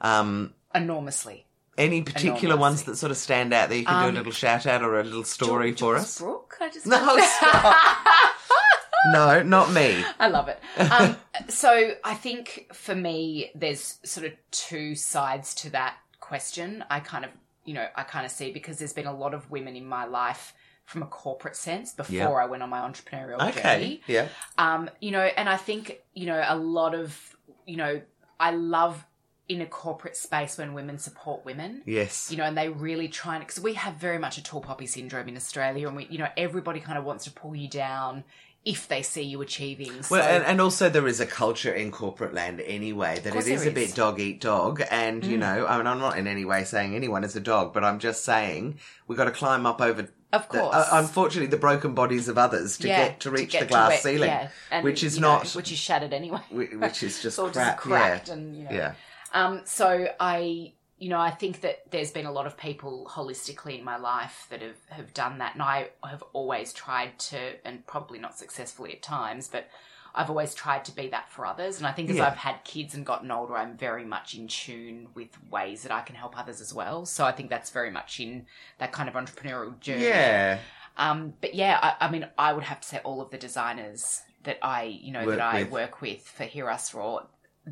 [0.00, 1.47] Um, enormously
[1.78, 2.60] any particular Enormously.
[2.60, 4.82] ones that sort of stand out that you can do Um, a little shout out
[4.82, 6.18] or a little story Jules for us?
[6.18, 7.16] Brooke, I just No,
[9.12, 10.04] No, not me.
[10.18, 10.60] I love it.
[10.76, 11.16] Um,
[11.48, 16.84] so I think for me, there's sort of two sides to that question.
[16.90, 17.30] I kind of,
[17.64, 20.04] you know, I kind of see because there's been a lot of women in my
[20.04, 20.52] life
[20.84, 22.28] from a corporate sense before Yeah.
[22.28, 23.62] I went on my entrepreneurial Okay.
[23.62, 24.02] journey.
[24.08, 24.28] Yeah.
[24.58, 27.36] Um, you know, and I think, you know, a lot of,
[27.66, 28.00] you know,
[28.40, 29.04] I love
[29.48, 31.82] in a corporate space when women support women.
[31.86, 32.30] Yes.
[32.30, 34.86] You know, and they really try and because we have very much a tall poppy
[34.86, 38.24] syndrome in Australia, and we, you know, everybody kind of wants to pull you down
[38.64, 40.02] if they see you achieving.
[40.02, 43.46] So, Well, and, and also there is a culture in corporate land anyway that it
[43.46, 43.90] is there a bit.
[43.90, 43.94] Mm.
[43.94, 47.24] dog eat dog, and you know, I mean, I'm not in any way saying anyone
[47.24, 50.08] is a dog, but I'm just saying we have got to climb up over.
[50.30, 50.74] Of the- course.
[50.74, 54.02] uh, unfortunately, the broken bodies of others to Yeah, get to reach get the glass
[54.02, 56.40] ceiling, yeah, and, which is you know, not, which is shattered anyway.
[56.50, 57.78] which is just crap.
[57.78, 58.70] cracked yeah, and you know.
[58.70, 58.92] yeah,
[59.32, 63.78] Um, so I, you know, I think that there's been a lot of people holistically
[63.78, 65.54] in my life that have, have done that.
[65.54, 69.68] And I have always tried to, and probably not successfully at times, but
[70.14, 71.78] I've always tried to be that for others.
[71.78, 72.26] And I think as Yeah.
[72.26, 76.00] I've had kids and gotten older, I'm very much in tune with ways that I
[76.00, 77.06] can help others as well.
[77.06, 78.46] So I think that's very much in
[78.78, 80.04] that kind of entrepreneurial journey.
[80.04, 80.58] yeah.
[80.96, 84.22] Um, but yeah, I, I mean, I would have to say all of the designers
[84.42, 85.70] that I, you know, Work that I with.
[85.70, 87.20] work with for Hear Us Raw,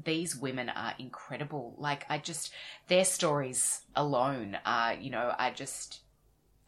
[0.05, 1.75] these women are incredible.
[1.79, 2.53] Like, I just,
[2.89, 6.01] their stories alone are, you know, are just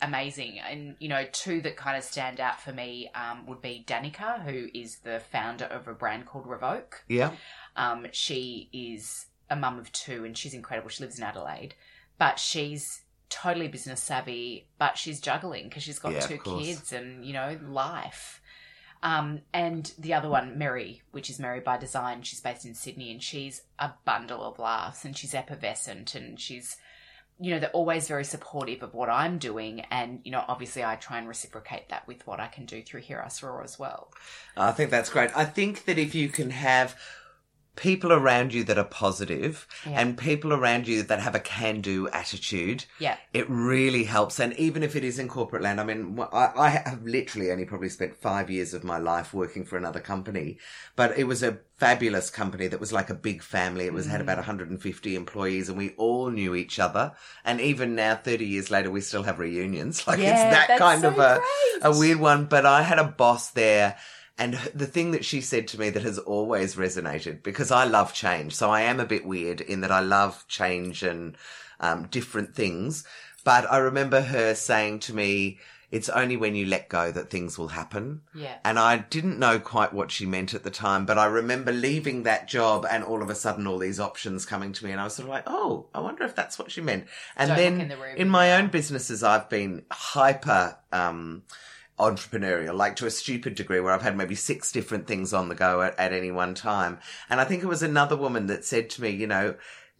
[0.00, 0.60] amazing.
[0.60, 4.42] And, you know, two that kind of stand out for me um, would be Danica,
[4.42, 7.04] who is the founder of a brand called Revoke.
[7.08, 7.32] Yeah.
[7.76, 10.88] Um, she is a mum of two and she's incredible.
[10.88, 11.74] She lives in Adelaide,
[12.18, 17.24] but she's totally business savvy, but she's juggling because she's got Yeah, two kids and,
[17.24, 18.40] you know, life.
[19.02, 23.12] Um, and the other one, Mary, which is Mary by Design, she's based in Sydney
[23.12, 26.76] and she's a bundle of laughs and she's effervescent and she's,
[27.38, 29.80] you know, they're always very supportive of what I'm doing.
[29.90, 33.02] And, you know, obviously I try and reciprocate that with what I can do through
[33.02, 34.10] Hear Us Raw as well.
[34.56, 35.30] I think that's great.
[35.36, 36.96] I think that if you can have
[37.78, 40.00] people around you that are positive Yeah.
[40.00, 43.16] and people around you that have a can-do attitude, Yeah.
[43.32, 44.40] it really helps.
[44.40, 47.64] And even if it is in corporate land, I mean, I, I have literally only
[47.64, 50.58] probably spent five years of my life working for another company,
[50.96, 53.86] but it was a fabulous company that was like a big family.
[53.86, 54.24] It was had mm.
[54.24, 57.12] about 150 employees and we all knew each other.
[57.44, 60.02] And even now, 30 years later, we still have reunions.
[60.08, 61.94] Like Yeah, it's that kind so of a, great.
[61.94, 62.46] a weird one.
[62.46, 63.96] But I had a boss there
[64.38, 68.14] and the thing that she said to me that has always resonated, because I love
[68.14, 68.54] change.
[68.54, 71.36] So I am a bit weird in that I love change and
[71.80, 73.04] um, different things.
[73.44, 75.58] But I remember her saying to me,
[75.90, 78.20] it's only when you let go that things will happen.
[78.34, 78.56] Yeah.
[78.64, 82.24] And I didn't know quite what she meant at the time, but I remember leaving
[82.24, 85.04] that job and all of a sudden all these options coming to me and I
[85.04, 87.06] was sort of like, oh, I wonder if that's what she meant.
[87.36, 91.44] And Don't then in the in my own businesses, I've been hyper, um,
[91.98, 95.54] entrepreneurial, like to a stupid degree where I've had maybe six different things on the
[95.54, 96.98] go at, at any one time.
[97.28, 99.54] And I think it was another woman that said to me, you know,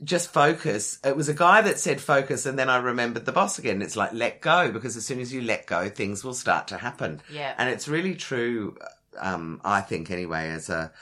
[0.04, 1.00] just focus.
[1.04, 3.82] It was a guy that said focus, and then I remembered the boss again.
[3.82, 6.78] It's like let go because as soon as you let go, things will start to
[6.78, 7.20] happen.
[7.32, 7.52] Yeah.
[7.58, 8.78] And it's really true,
[9.18, 10.92] um, I think anyway, as a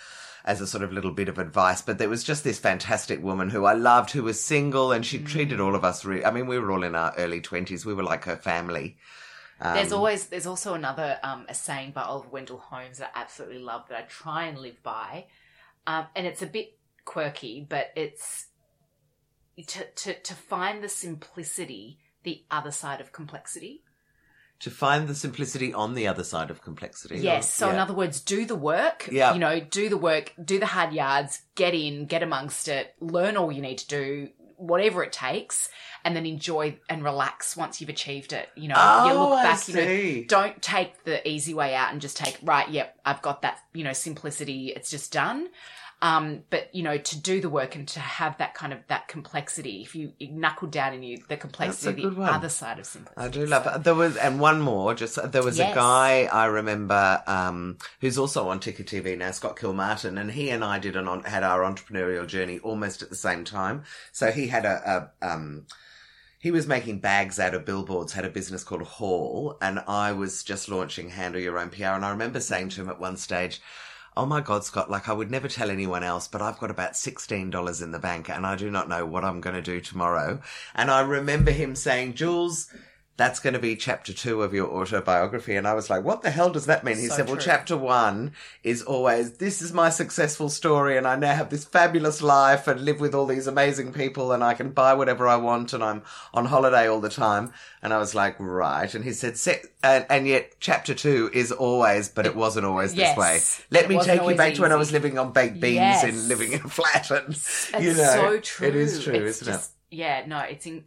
[0.46, 1.82] as a sort of little bit of advice.
[1.82, 5.18] But there was just this fantastic woman who I loved, who was single, and she
[5.18, 6.04] treated all of us.
[6.04, 7.84] Re- I mean, we were all in our early twenties.
[7.84, 8.96] We were like her family.
[9.60, 13.58] There's always there's also another um, a saying by Oliver Wendell Holmes that I absolutely
[13.58, 15.26] love that I try and live by,
[15.86, 18.46] um, and it's a bit quirky, but it's
[19.66, 23.82] to to to find the simplicity the other side of complexity.
[24.60, 27.18] To find the simplicity on the other side of complexity.
[27.18, 27.52] Yes.
[27.52, 29.06] So in other words, do the work.
[29.12, 29.34] Yeah.
[29.34, 33.36] You know, do the work, do the hard yards, get in, get amongst it, learn
[33.36, 35.68] all you need to do, whatever it takes,
[36.04, 38.48] and then enjoy and relax once you've achieved it.
[38.56, 41.92] You know, you Oh, look I back, you know, don't take the easy way out
[41.92, 45.48] and just take, right, yep, I've got that, you know, simplicity, it's just done.
[46.02, 49.08] Um, but you know, to do the work and to have that kind of that
[49.08, 52.28] complexity, if you knuckle down in you, the complexity, the one.
[52.28, 53.26] other side of simplicity.
[53.26, 53.82] I do love it.
[53.82, 58.50] There was, and one more, just, there was a guy I remember, um, who's also
[58.50, 61.60] on Ticker TV now, Scott Kilmartin, and he and I did an, on, had our
[61.60, 63.84] entrepreneurial journey almost at the same time.
[64.12, 65.66] So he had a, a um,
[66.38, 70.44] he was making bags out of billboards, had a business called Haul, and I was
[70.44, 71.86] just launching Handle Your Own PR.
[71.86, 73.60] And I remember saying to him at one stage,
[74.18, 76.92] Oh my God, Scott, like I would never tell anyone else, but I've got about
[76.92, 80.40] $16 in the bank and I do not know what I'm going to do tomorrow.
[80.74, 82.72] And I remember him saying, Jules,
[83.16, 85.56] that's going to be chapter two of your autobiography.
[85.56, 86.98] And I was like, what the hell does that mean?
[86.98, 87.44] He So said, well, true.
[87.46, 92.20] chapter one is always, this is my successful story and I now have this fabulous
[92.20, 95.72] life and live with all these amazing people and I can buy whatever I want
[95.72, 96.02] and I'm
[96.34, 97.52] on holiday all the time.
[97.82, 98.92] And I was like, right.
[98.94, 102.94] And he said, "Se- and, and yet chapter two is always, but it wasn't always
[102.94, 103.14] Yes.
[103.14, 103.40] this way.
[103.70, 106.04] Let It me take you back to when I was living on baked beans Yes.
[106.04, 108.68] and living in a flat and, It's you know, so true.
[108.68, 110.84] it is true, It's isn't just, Yeah, no, it's in,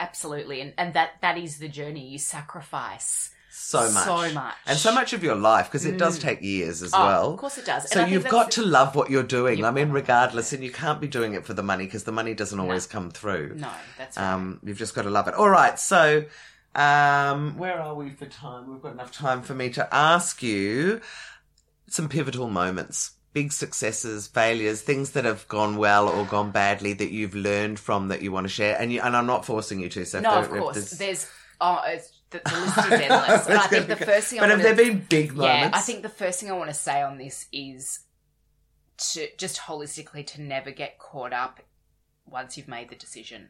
[0.00, 2.08] absolutely, and and that that is the journey.
[2.08, 4.54] You sacrifice so much, So much.
[4.66, 7.32] and so much of your life because it does take years as Oh, well.
[7.34, 7.88] of course it does.
[7.90, 9.58] So you've got to love what you're doing.
[9.58, 11.62] You've I mean, got to love regardless, and you can't be doing it for the
[11.62, 13.54] money because the money doesn't always come through.
[13.56, 14.32] No, that's right.
[14.32, 15.34] Um, you've just got to love it.
[15.34, 16.24] All right, so
[16.74, 18.70] um, where are we for time?
[18.72, 21.00] We've got enough time for me to ask you
[21.88, 27.10] some pivotal moments, big successes, failures, things that have gone well or gone badly that
[27.10, 28.76] you've learned from that you want to share.
[28.80, 30.04] And you, and I'm not forcing you to.
[30.04, 30.74] So no, of course.
[30.74, 31.26] there's- There's
[31.60, 33.46] oh, it's, the, the list is endless.
[33.48, 34.38] and I think the first thing.
[34.40, 35.62] but I have wanna, there been big moments?
[35.64, 38.00] Yeah, I think the first thing I want to say on this is
[39.12, 41.60] to just holistically to never get caught up
[42.26, 43.48] once you've made the decision.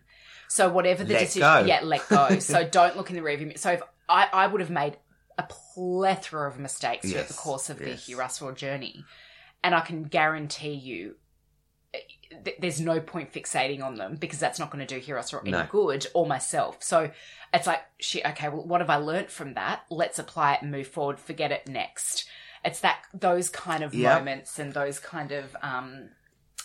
[0.49, 1.65] So whatever the Let decision, go.
[1.67, 2.39] yeah, let go.
[2.39, 3.59] so don't look in the rearview mirror.
[3.59, 4.97] So if I, I would have made
[5.39, 8.07] a plethora of mistakes throughout the course of the yes.
[8.07, 9.05] Hear Us Raw journey,
[9.63, 11.17] and I can guarantee you.
[11.95, 11.99] eh,
[12.45, 15.51] th- There's no point fixating on them because that's not going to do Russell any
[15.51, 15.67] No.
[15.71, 16.83] good or myself.
[16.83, 17.11] So
[17.53, 19.85] it's like, shit, okay, well, what have I learnt from that?
[19.91, 21.19] Let's apply it and move forward.
[21.19, 22.27] Forget it next.
[22.65, 24.19] It's that those kind of Yep.
[24.19, 25.57] moments and those kind of.
[25.63, 26.11] Um,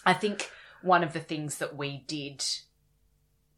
[0.06, 0.52] I think
[0.84, 2.46] one of the things that we did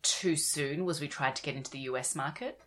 [0.03, 2.61] too soon was we tried to get into the US market.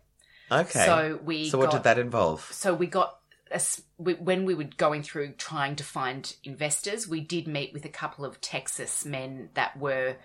[0.51, 0.85] okay.
[0.85, 1.49] So we.
[1.49, 2.47] So what got, did that involve?
[2.51, 3.17] So we got.
[3.51, 7.73] A s- we- When we were going through trying to find investors, we did meet
[7.73, 10.15] with a couple of Texas men that were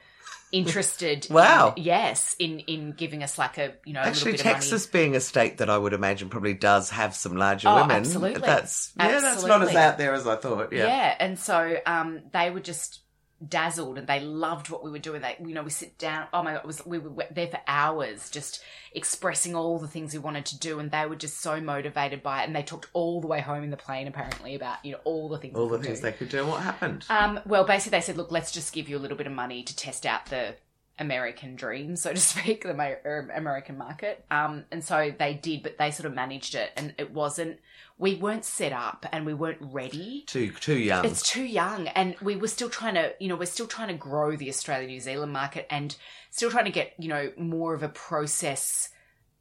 [0.52, 1.26] interested.
[1.36, 1.74] Wow.
[1.76, 4.86] In, yes, in in giving us like a you know a Actually, little bit Texas
[4.86, 5.04] of money.
[5.04, 7.96] being a state that I would imagine probably does have some larger Oh, women.
[7.96, 8.40] absolutely.
[8.40, 10.72] That's yeah, that's not as out there as I thought.
[10.72, 10.86] Yeah.
[10.86, 11.14] Yeah.
[11.18, 13.00] and so um, they were just
[13.46, 15.20] dazzled and they loved what we were doing.
[15.20, 16.26] They, you know, we sit down.
[16.32, 18.62] Oh my god, it was we were there for hours, just
[18.92, 22.42] expressing all the things we wanted to do, and they were just so motivated by
[22.42, 22.46] it.
[22.46, 25.28] And they talked all the way home in the plane, apparently, about you know all
[25.28, 25.56] the things.
[25.56, 26.02] All the things do.
[26.02, 26.40] they could do.
[26.40, 27.04] And what happened?
[27.10, 29.62] Um, well, basically, they said, look, let's just give you a little bit of money
[29.62, 30.54] to test out the
[30.98, 34.24] American dream, so to speak, the er, American market.
[34.30, 37.58] Um, and so they did, but they sort of managed it, and it wasn't.
[37.98, 40.24] We weren't set up, and we weren't ready.
[40.26, 41.04] too too young.
[41.04, 43.94] It's too young, and we were still trying to, you know, we're still trying to
[43.94, 45.96] grow the Australia New Zealand market, and
[46.30, 48.90] still trying to get, you know, more of a process,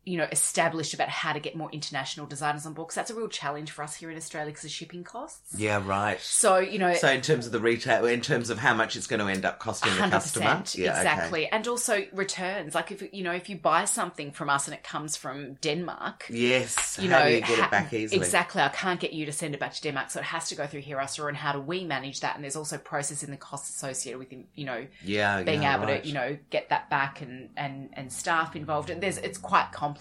[0.06, 2.88] you know, established about how to get more international designers on board.
[2.89, 5.53] 'cause that's a real challenge for us here in Australia because of shipping costs.
[5.58, 6.20] yeah, right.
[6.22, 9.08] So you know, So in terms of the retail, in terms of how much it's
[9.08, 10.99] going to end up costing the customer, yeah, okay.
[11.01, 12.74] exactly, and also returns.
[12.76, 16.26] Like if you know, if you buy something from us and it comes from Denmark,
[16.30, 18.22] Yes, you how know, do you get ha- it back easily?
[18.22, 18.62] Exactly.
[18.62, 20.66] I can't get you to send it back to Denmark, so it has to go
[20.68, 20.86] through here.
[20.95, 21.28] Hear Us Raw.
[21.28, 22.36] And how do we manage that?
[22.36, 26.03] And there's also processing the costs associated with, you know, Yeah, being yeah, able right.
[26.03, 28.91] to, you know, get that back and and and staff involved.
[28.91, 29.95] And there's it's quite complex.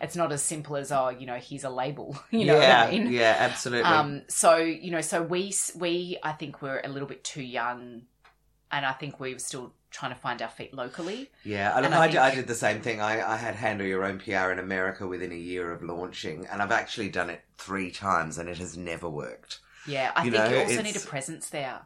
[0.00, 2.16] It's not as simple as oh, you know, here's a label.
[2.30, 3.12] You know yeah, what I mean?
[3.12, 3.84] yeah, absolutely.
[3.90, 8.02] Um, so you know, so we we I think we're a little bit too young,
[8.70, 11.30] and I think we were still trying to find our feet locally.
[11.44, 13.00] Yeah, I, I did, think- I did the same thing.
[13.00, 16.60] I, I had handle your own PR in America within a year of launching, and
[16.62, 19.60] I've actually done it three times, and it has never worked.
[19.86, 21.80] Yeah, I You think know, you also it's- need a presence there.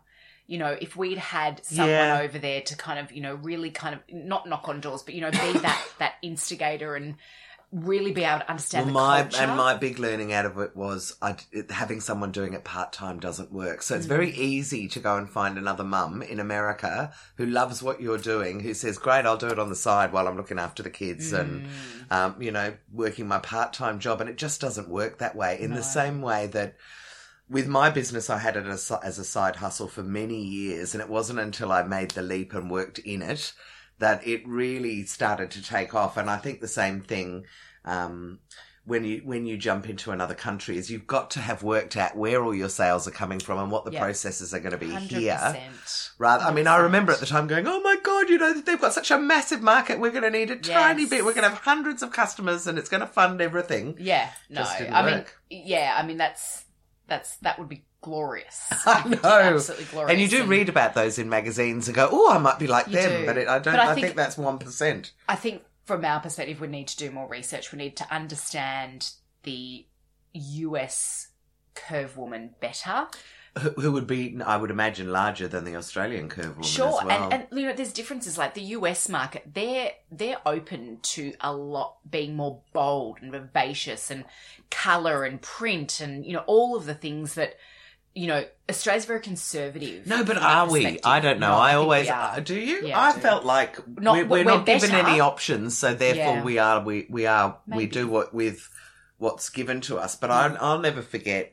[0.53, 2.18] You know, if we'd had someone Yeah.
[2.24, 5.14] over there to kind of, you know, really kind of not knock on doors, but
[5.14, 7.16] you know, be that that instigator and
[7.72, 9.36] really be able to understand Well, the my culture.
[9.44, 12.92] and my big learning out of it was I, it, having someone doing it part
[12.92, 13.80] time doesn't work.
[13.80, 14.11] So it's Mm.
[14.11, 18.61] very easy to go and find another mum in America who loves what you're doing,
[18.61, 21.32] who says, "Great, I'll do it on the side while I'm looking after the kids
[21.32, 22.12] and Mm.
[22.12, 25.59] um, you know working my part time job." And it just doesn't work that way.
[25.59, 25.76] In No.
[25.76, 26.76] the same way that
[27.53, 31.03] with my business, I had it as, as a side hustle for many years, and
[31.03, 33.53] it wasn't until I made the leap and worked in it
[33.98, 36.16] that it really started to take off.
[36.16, 37.44] And I think the same thing
[37.84, 38.40] um,
[38.84, 42.16] when you when you jump into another country is you've got to have worked out
[42.16, 44.00] where all your sales are coming from and what the Yeah.
[44.00, 45.18] processes are going to be 100%.
[45.20, 45.70] here.
[46.18, 48.80] Rather, I mean, I remember at the time going, "Oh my god, you know they've
[48.80, 50.00] got such a massive market.
[50.00, 51.24] We're going to need a tiny bit.
[51.24, 54.62] We're going to have hundreds of customers, and it's going to fund everything." Yeah, no.
[54.62, 56.64] I mean, yeah, I mean that's
[57.12, 58.60] that's that would be glorious.
[58.86, 59.38] I It would be know.
[59.38, 60.12] absolutely glorious.
[60.12, 62.86] And you do read about those in magazines and go, "Oh, I might be like
[62.86, 63.26] them," do.
[63.26, 63.74] but it, I don't.
[63.74, 65.12] But I I, think, think- that's one percent.
[65.28, 67.70] I think from our perspective, we need to do more research.
[67.72, 69.10] We need to understand
[69.42, 69.84] the
[70.32, 71.28] US
[71.74, 73.06] curve woman better.
[73.61, 77.05] Who, who would be, I would imagine, larger than the Australian curve woman Sure, as
[77.05, 77.24] well.
[77.30, 78.38] and, and you know, there's differences.
[78.38, 84.11] Like the US market, they're they're open to a lot being more bold and vivacious
[84.11, 84.24] and
[84.70, 87.57] color and print and you know all of the things that
[88.14, 90.07] you know Australia's very conservative.
[90.07, 90.98] no, but are we?
[91.05, 91.48] I don't know.
[91.50, 92.36] No, I, we always are.
[92.36, 92.59] uh, do.
[92.59, 92.86] You?
[92.86, 93.20] Yeah, I I do.
[93.20, 96.42] felt like Not- we're, we're we're not given any options, so therefore Yeah.
[96.42, 96.80] we are.
[96.82, 97.59] We we are.
[97.66, 98.70] We do what with
[99.18, 100.16] what's given to us.
[100.16, 101.53] But I, I'll never forget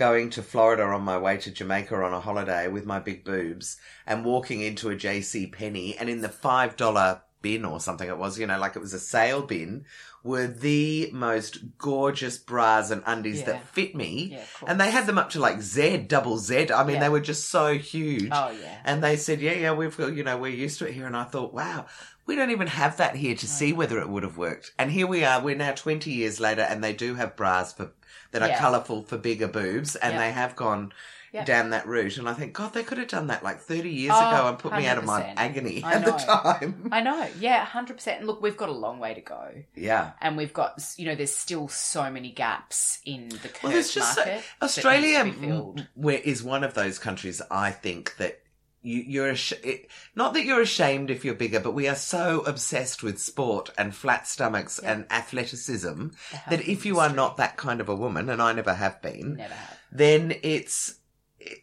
[0.00, 3.76] going to Florida on my way to Jamaica on a holiday with my big boobs
[4.06, 8.16] and walking into a JC Penney and in the five dollar bin or something it
[8.16, 9.84] was, you know, like it was a sale bin,
[10.24, 13.46] were the most gorgeous bras and undies Yeah.
[13.46, 14.30] that fit me.
[14.32, 16.72] Yeah, and they had them up to like Z, double Z.
[16.72, 17.00] I mean, Yeah.
[17.00, 18.30] they were just so huge.
[18.32, 18.78] Oh yeah.
[18.86, 21.06] And they said, yeah, yeah, we've got, you know, we're used to it here.
[21.06, 21.84] And I thought, wow,
[22.24, 24.72] we don't even have that here to see whether it would have worked.
[24.78, 27.92] And here we are, we're now 20 years later, and they do have bras for
[28.32, 30.18] that are colourful for bigger boobs, and Yeah.
[30.20, 30.92] they have gone
[31.32, 31.44] Yeah.
[31.44, 32.16] down that route.
[32.18, 34.58] And I think, God, they could have done that like 30 years Oh, ago and
[34.58, 36.88] put me out of my agony at the time.
[36.92, 37.28] I know.
[37.38, 38.18] Yeah, hundred percent.
[38.18, 40.10] And look, we've got a long way to go, Yeah.
[40.20, 44.00] and we've got you know, there's still so many gaps in the curve Well, so-
[44.00, 44.24] uh, market.
[44.26, 48.40] that Australia needs to be m- where is one of those countries I think that
[48.82, 52.40] you, you're ash- it, not that you're ashamed if you're bigger, but we are so
[52.40, 54.92] obsessed with sport and flat stomachs Yeah.
[54.92, 56.08] and athleticism
[56.48, 59.36] that if you are not that kind of a woman, and I never have been,
[59.36, 59.78] never have.
[59.92, 60.94] then it's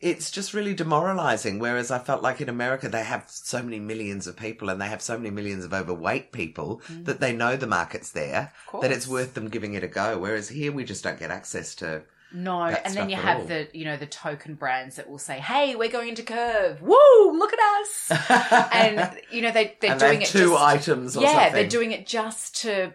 [0.02, 1.60] it's just really demoralizing.
[1.60, 4.88] Whereas I felt like in America they have so many millions of people and they
[4.88, 9.08] have so many millions of overweight people that they know the market's there that it's
[9.08, 10.18] worth them giving it a go.
[10.18, 12.02] Whereas here we just don't get access to.
[12.34, 13.46] No, that and then you have all.
[13.46, 16.82] the you know the token brands that will say, "Hey, we're going into Curve.
[16.82, 17.38] Woo!
[17.38, 20.62] Look at us!" and you know they they're and they doing have it two just,
[20.64, 21.54] items or yeah, something.
[21.54, 22.94] they're doing it just to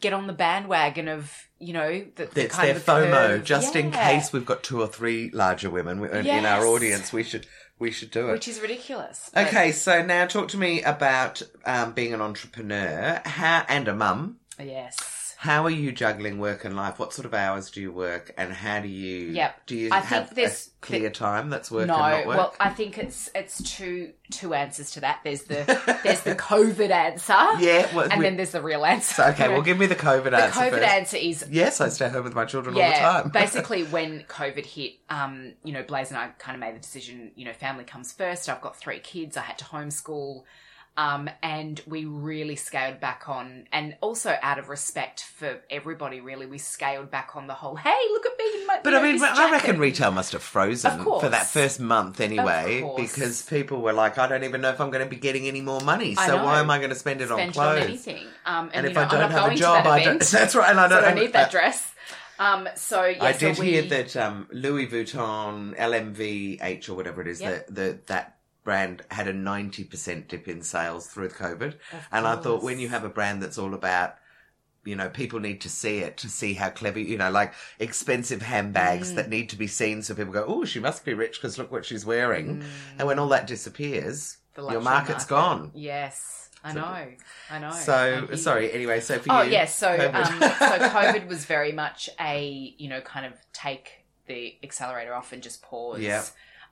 [0.00, 3.44] get on the bandwagon of you know the, the kind their of FOMO, curve.
[3.44, 6.44] just in case we've got two or three larger women in Yes.
[6.44, 7.12] our audience.
[7.12, 7.46] We should
[7.80, 8.32] we should do it.
[8.32, 9.30] which is ridiculous.
[9.36, 14.38] Okay, so now talk to me about um, being an entrepreneur how, and a mum.
[14.60, 14.96] yes.
[15.40, 16.98] How are you juggling work and life?
[16.98, 19.28] What sort of hours do you work, and how do you?
[19.30, 19.66] Yep.
[19.66, 22.36] Do you I think have a there's- clear time that's work no, and not work?
[22.36, 25.20] well, I think it's it's two two answers to that.
[25.22, 25.62] There's the
[26.02, 27.32] there's the COVID answer,
[27.64, 27.94] yeah.
[27.94, 29.14] Well, and we- then there's the real answer.
[29.14, 30.88] so, okay, well, give me the COVID the answer The COVID first.
[30.92, 33.28] answer is Yes, I stay home with my children all the time.
[33.32, 37.30] basically when COVID hit, um, you know, Blaze and I kind of made the decision,
[37.36, 38.48] you know, family comes first.
[38.48, 39.36] I've got three kids.
[39.36, 40.42] I had to homeschool.
[40.98, 46.44] Um, and we really scaled back on, and also out of respect for everybody, really,
[46.44, 47.76] we scaled back on the whole.
[47.76, 48.66] Hey, look at me!
[48.66, 52.20] My, But I know, mean, I reckon retail must have frozen for that first month
[52.20, 55.46] anyway, because people were like, I don't even know if I'm going to be getting
[55.46, 57.76] any more money, so why am I going to spend it spend on it clothes?
[57.76, 58.26] on anything.
[58.44, 60.20] Um, and, and if know, I don't have a job, that I don't.
[60.32, 61.04] That's right, and I don't.
[61.04, 61.94] I have- need that dress.
[62.40, 67.20] Um, so yeah, I so did we, hear that um, Louis Vuitton, LVMH or whatever
[67.22, 67.66] it is, Yep.
[67.66, 68.37] that the, that
[68.68, 71.74] brand had a 90% dip in sales through COVID.
[72.12, 74.16] And I thought when you have a brand that's all about,
[74.84, 78.40] you know, people need to see it to see how clever, you know, like expensive
[78.40, 78.50] Mm.
[78.54, 81.56] handbags that need to be seen so people go, oh, she must be rich because
[81.58, 82.62] look what she's wearing.
[82.98, 84.72] And when all that disappears, Mm.
[84.72, 85.46] your market's market.
[85.62, 85.70] gone.
[85.74, 87.06] Yes, I So- know,
[87.50, 87.70] I know.
[87.72, 89.48] So, sorry, anyway, so for Oh you.
[89.48, 90.14] Oh yes, so COVID.
[90.14, 95.32] um, so COVID was very much a you know kind of take the accelerator off
[95.32, 96.00] and just pause.
[96.00, 96.22] Yeah.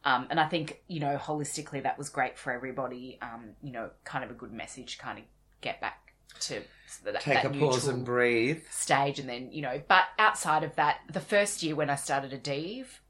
[0.06, 3.18] Um, and I think you know holistically that was great for everybody.
[3.20, 5.24] Um, you know, kind of a good message, kind of
[5.60, 6.62] get back to
[7.04, 8.62] that, Take that a pause and breathe.
[8.70, 9.82] stage, and then you know.
[9.86, 13.00] But outside of that, the first year when I started a Div,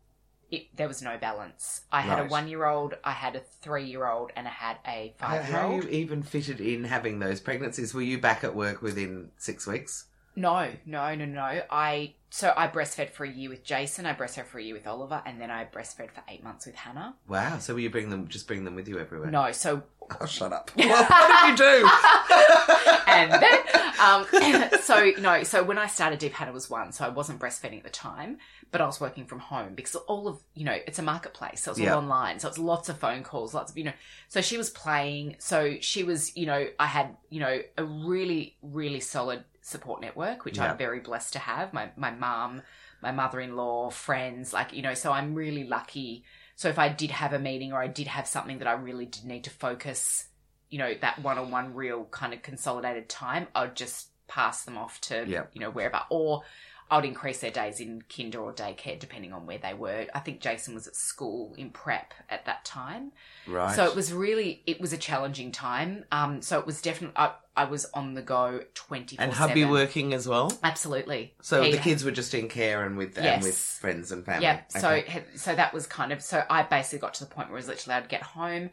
[0.50, 1.82] it, there was no balance.
[1.92, 5.52] I had a one-year-old, I had a three-year-old, and I had a five-year-old.
[5.52, 7.92] how you even fitted in having those pregnancies?
[7.92, 10.06] Were you back at work within six weeks?
[10.34, 11.62] No, no, no, no.
[11.70, 14.06] I so I breastfed for a year with Jason.
[14.06, 16.74] I breastfed for a year with Oliver, and then I breastfed for eight months with
[16.74, 17.14] Hannah.
[17.28, 17.58] Wow.
[17.58, 19.30] So will you bring them, just bring them with you everywhere?
[19.30, 19.82] No, so
[20.20, 20.70] Oh, shut up.
[20.74, 21.88] what, what did you do?
[23.08, 23.58] and then
[24.00, 27.78] um, so no, so when I started Deep Hannah was one, so I wasn't breastfeeding
[27.78, 28.38] at the time,
[28.70, 31.72] but I was working from home because all of you know it's a marketplace, so
[31.72, 31.92] it's Yeah.
[31.94, 33.92] all online, so it's lots of phone calls, lots of you know.
[34.28, 38.56] So she was playing, so she was you know I had you know a really
[38.62, 40.70] really solid support network, which Yeah.
[40.70, 41.72] I'm very blessed to have.
[41.72, 42.62] My my mum,
[43.02, 46.24] my mother in law, friends, like you know, so I'm really lucky.
[46.54, 49.06] So if I did have a meeting or I did have something that I really
[49.06, 50.26] did need to focus
[50.68, 55.24] you know that one-on-one real kind of consolidated time i'd just pass them off to
[55.24, 55.44] Yeah.
[55.52, 56.42] you know wherever or
[56.90, 60.40] i'd increase their days in kinder or daycare depending on where they were i think
[60.40, 63.12] jason was at school in prep at that time
[63.46, 63.74] Right.
[63.76, 67.32] so it was really it was a challenging time um so it was definitely i,
[67.56, 70.52] I was on the go 24 and hubby working as well?
[70.62, 74.24] absolutely So He- the kids were just in care and with and with friends and
[74.26, 74.42] family.
[74.42, 74.60] yeah.
[74.68, 75.24] So Okay.
[75.36, 77.68] so that was kind of so I basically got to the point where it was
[77.68, 78.68] literally I'd get home,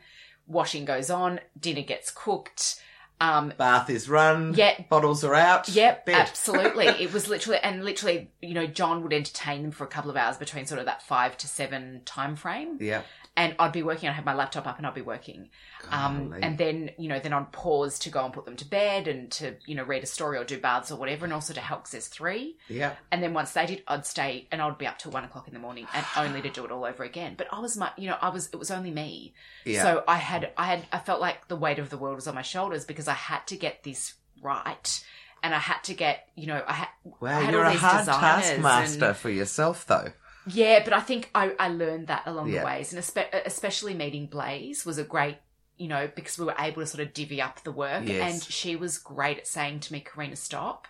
[0.47, 2.81] washing goes on, dinner gets cooked.
[3.21, 4.53] Um, bath is run.
[4.53, 4.81] Yeah.
[4.89, 5.69] Bottles are out.
[5.69, 6.15] Yep, Bed.
[6.15, 6.87] absolutely.
[6.99, 10.17] it was literally, and literally, you know, John would entertain them for a couple of
[10.17, 13.03] hours between sort of that five to seven time frame, Yeah.
[13.35, 14.07] And I'd be working.
[14.09, 15.49] I'd have my laptop up and I'd be working,
[15.89, 19.07] um, and then you know, then I'd pause to go and put them to bed
[19.07, 21.59] and to you know read a story or do baths or whatever, and also to
[21.59, 22.57] help 'cause there's three.
[22.67, 22.93] yeah.
[23.11, 25.53] And then once they did, I'd stay and I'd be up till one o'clock in
[25.53, 27.33] the morning and only to do it all over again.
[27.37, 29.33] But I was my, you know, I was, it was only me.
[29.65, 29.81] Yeah.
[29.83, 32.35] So I had, I had, I felt like the weight of the world was on
[32.35, 35.03] my shoulders because I had to get this right.
[35.41, 36.87] And I had to get, you know, I had,
[37.19, 40.11] Wow, I had you're a hard taskmaster and- for yourself, though.
[40.47, 42.59] Yeah, but I think I, I learned that along Yeah.
[42.61, 45.37] the ways, and espe- especially meeting Blaze was a great,
[45.77, 48.33] you know, because we were able to sort of divvy up the work, Yes.
[48.33, 50.87] and she was great at saying to me, "Karina, stop,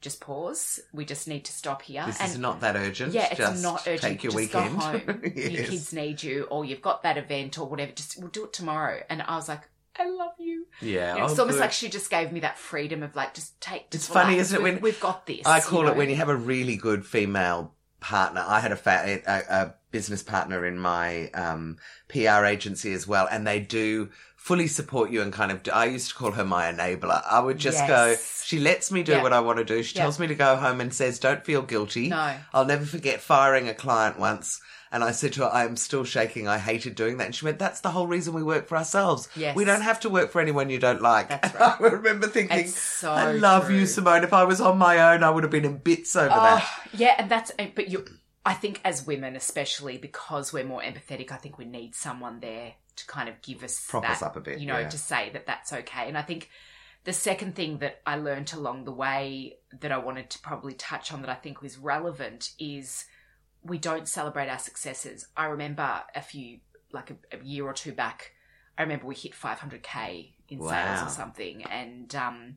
[0.00, 0.80] just pause.
[0.92, 3.12] We just need to stop here." This and is not that urgent.
[3.12, 4.00] yeah, it's Just not urgent.
[4.02, 4.74] Take your just weekend.
[4.78, 5.02] go home.
[5.36, 7.92] Your kids need you, or you've got that event or whatever.
[7.92, 9.02] Just we'll do it tomorrow.
[9.10, 9.60] And I was like,
[9.98, 10.66] I love you.
[10.80, 11.60] Yeah, You know, it's oh, almost good.
[11.64, 13.90] like she just gave me that freedom of like, just take.
[13.90, 15.44] Just It's funny, isn't it, We've- when- we've got this.
[15.44, 18.44] I call you it when you have a really good female partner.
[18.46, 21.76] I had a, fa- a, a business partner in my um,
[22.08, 24.10] PR agency as well, and they do
[24.40, 25.60] fully support you and kind of.
[25.72, 27.22] I used to call her my enabler.
[27.30, 27.88] I would just Yes.
[27.88, 28.16] go.
[28.44, 29.22] She lets me do Yeah.
[29.22, 29.82] what I want to do.
[29.82, 30.02] She Yeah.
[30.02, 32.36] tells me to go home and says, "Don't feel guilty." No.
[32.54, 34.60] I'll never forget firing a client once.
[34.92, 36.48] And I said to her, I am still shaking.
[36.48, 37.26] I hated doing that.
[37.26, 39.28] And she went, That's the whole reason we work for ourselves.
[39.36, 39.54] Yes.
[39.54, 41.28] We don't have to work for anyone you don't like.
[41.28, 41.76] That's And right.
[41.80, 43.86] I remember thinking, so I love you.
[43.86, 44.24] Simone.
[44.24, 46.68] If I was on my own, I would have been in bits over Oh, that.
[46.92, 48.04] yeah, and that's but you.
[48.44, 52.72] I think as women, especially because we're more empathetic, I think we need someone there
[53.00, 54.88] to kind of give us Prop that, us up a bit, you know, yeah.
[54.88, 56.08] to say that that's okay.
[56.08, 56.50] And I think
[57.04, 61.12] the second thing that I learned along the way that I wanted to probably touch
[61.12, 63.06] on that I think was relevant is
[63.62, 65.26] we don't celebrate our successes.
[65.36, 66.58] I remember a few,
[66.92, 68.32] like a, a year or two back,
[68.76, 72.56] I remember we hit 500k in sales or something, and um,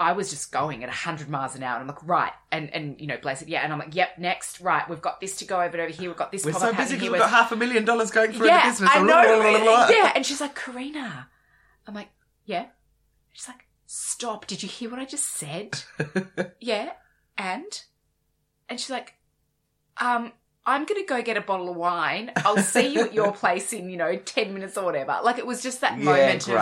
[0.00, 1.80] I was just going at 100 miles an hour.
[1.80, 2.32] And I'm like, right.
[2.50, 3.62] And, and you know, Blaze said, yeah.
[3.62, 4.88] And I'm like, yep, next, right.
[4.88, 6.08] We've got this to go over over here.
[6.08, 8.46] We've got this We're so busy because we've got half a million dollars going through
[8.46, 8.90] yeah, the business.
[8.92, 9.06] I know.
[9.06, 9.88] blah, blah, blah.
[9.88, 10.12] Yeah.
[10.14, 11.28] And she's like, Karina.
[11.86, 12.08] I'm like,
[12.44, 12.66] yeah.
[13.32, 14.46] She's like, stop.
[14.46, 15.82] Did you hear what I just said?
[16.60, 16.92] yeah.
[17.36, 17.82] And?
[18.68, 19.14] And she's like,
[19.98, 20.32] um,
[20.64, 22.30] I'm going to go get a bottle of wine.
[22.36, 25.18] I'll see you at your place in, you know, 10 minutes or whatever.
[25.22, 26.54] Like it was just that Yeah, moment of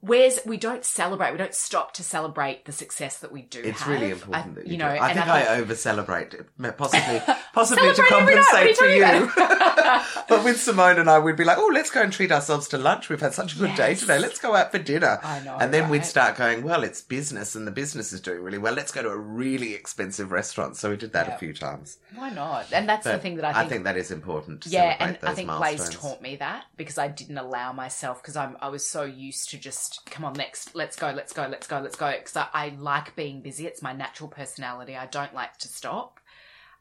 [0.00, 3.80] where's we don't celebrate we don't stop to celebrate the success that we do It's
[3.80, 3.88] have.
[3.92, 5.00] really important I- that you, you know do.
[5.00, 6.34] I think I, over celebrate,
[6.76, 7.20] possibly,
[7.54, 9.02] possibly to Celebrate every night, what are compensate for you you.
[9.02, 9.75] talking about?
[10.28, 12.78] but with Simone and I, we'd be like, "Oh, let's go and treat ourselves to
[12.78, 13.08] lunch.
[13.08, 14.18] We've had such a good day today.
[14.18, 17.54] Let's go out for dinner." I know, And then we'd start going, "Well, it's business,
[17.54, 18.72] and the business is doing really well.
[18.74, 21.34] Let's go to a really expensive restaurant." So we did that Yeah.
[21.34, 21.98] a few times.
[22.14, 24.62] why not and that's the thing that i think, that is important.
[24.62, 25.90] To yeah and i think milestones.
[25.90, 29.50] blaze taught me that because i didn't allow myself because i'm i was so used
[29.50, 32.46] to just come on next let's go let's go let's go let's go because I,
[32.54, 36.20] I like being busy it's my natural personality i don't like to stop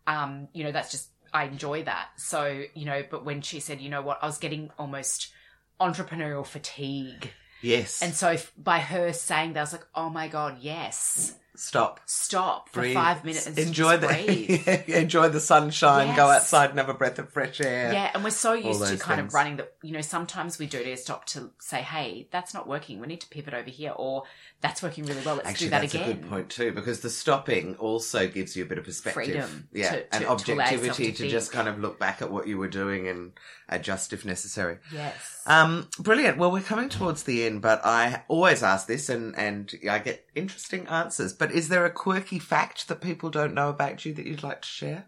[0.07, 3.81] um you know that's just i enjoy that so you know but when she said
[3.81, 5.31] you know what i was getting almost
[5.79, 7.31] entrepreneurial fatigue
[7.65, 8.01] Yes.
[8.01, 11.35] And so by her saying that, I was like, oh my God, yes.
[11.57, 11.99] Stop.
[12.05, 12.93] Stop for Breathe.
[12.93, 14.67] five minutes and enjoy the breathe.
[14.89, 16.15] enjoy the sunshine.
[16.15, 17.91] Go outside and have a breath of fresh air.
[17.93, 19.29] Yeah, and we're so used to kind things.
[19.29, 22.53] of running that you know, sometimes we do need to stop to say, hey, that's
[22.53, 22.99] not working.
[22.99, 23.93] We need to pivot over here.
[23.95, 24.23] Or
[24.61, 25.35] that's working really well.
[25.35, 26.09] Let's Actually, do that that's again.
[26.09, 29.67] a good point too, because the stopping also gives you a bit of perspective, Freedom
[29.71, 32.21] yeah, to- and to- to allow yourself objectivity to to, just kind of look back
[32.21, 33.33] at what you were doing and
[33.69, 34.77] adjust if necessary.
[34.91, 35.41] Yes.
[35.45, 36.37] Um, brilliant.
[36.37, 40.25] Well, we're coming towards the end, but I always ask this, and and I get
[40.33, 41.33] interesting answers.
[41.33, 44.61] But is there a quirky fact that people don't know about you that you'd like
[44.61, 45.05] to share?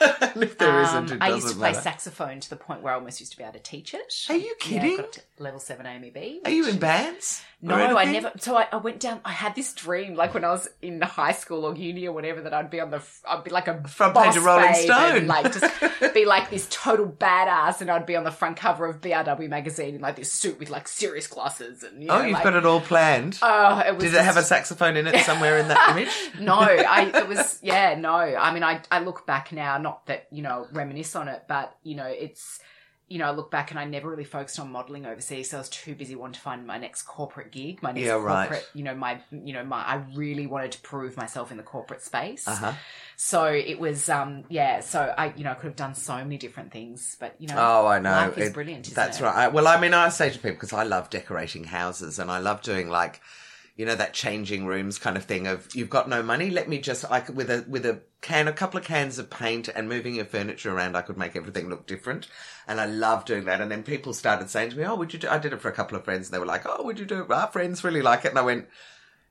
[0.42, 1.82] if there Um, not I used to play matter.
[1.82, 4.26] saxophone to the point where I almost used to be able to teach it.
[4.28, 4.96] Are you Yeah, kidding?
[4.96, 6.40] got level seven AMEB.
[6.46, 7.42] Are you in bands?
[7.62, 8.32] No, I never.
[8.38, 9.20] So I, I went down.
[9.22, 12.40] I had this dream, like when I was in high school or uni or whatever,
[12.40, 13.02] that I'd be on the.
[13.28, 15.16] I'd be like a Front page of Rolling Stone.
[15.16, 18.86] and like just be like this total badass, and I'd be on the front cover
[18.86, 22.22] of BRW magazine in like this suit with like serious glasses and you know, Oh,
[22.22, 23.38] you've like, got it all planned.
[23.42, 24.04] Oh, it was.
[24.04, 26.08] Did it have a saxophone in it somewhere in that image?
[26.40, 28.14] no, I it was yeah, no.
[28.14, 31.76] I mean, I I look back now, not that you know reminisce on it, but
[31.82, 32.60] you know it's
[33.08, 35.60] you know I look back and I never really focused on modeling overseas, so I
[35.60, 38.48] was too busy wanting to find my next corporate gig, my next Yeah, right.
[38.48, 41.62] corporate, you know my you know my I really wanted to prove myself in the
[41.64, 42.46] corporate space.
[42.46, 42.72] Uh huh.
[43.16, 46.38] So it was um yeah, so I you know I could have done so many
[46.38, 48.10] different things, but you know Oh, I know.
[48.12, 48.94] life is It- brilliant.
[48.94, 49.24] That's it?
[49.24, 49.34] right.
[49.34, 52.38] I, well, I mean, I say to people because I love decorating houses and I
[52.38, 53.20] love doing like,
[53.76, 55.46] you know, that changing rooms kind of thing.
[55.46, 58.52] Of you've got no money, let me just like, with a with a can, a
[58.52, 61.86] couple of cans of paint and moving your furniture around, I could make everything look
[61.86, 62.28] different.
[62.68, 63.60] And I love doing that.
[63.60, 65.68] And then people started saying to me, "Oh, would you do?" I did it for
[65.68, 67.82] a couple of friends, and they were like, "Oh, would you do it?" Our friends
[67.82, 68.68] really like it, and I went.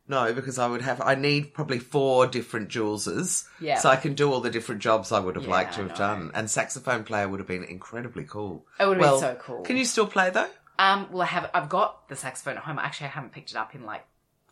[0.08, 1.00] No, because I would have.
[1.02, 3.78] I need probably four different Juleses, Yeah.
[3.78, 5.94] so I can do all the different jobs I would have Yeah, liked to have
[5.96, 6.32] done.
[6.34, 8.66] And saxophone player would have been incredibly cool.
[8.80, 9.62] It would have Well, been so cool.
[9.62, 10.50] Can you still play though?
[10.80, 11.52] Um, well, I have.
[11.54, 12.80] I've got the saxophone at home.
[12.80, 14.04] Actually, I haven't picked it up in like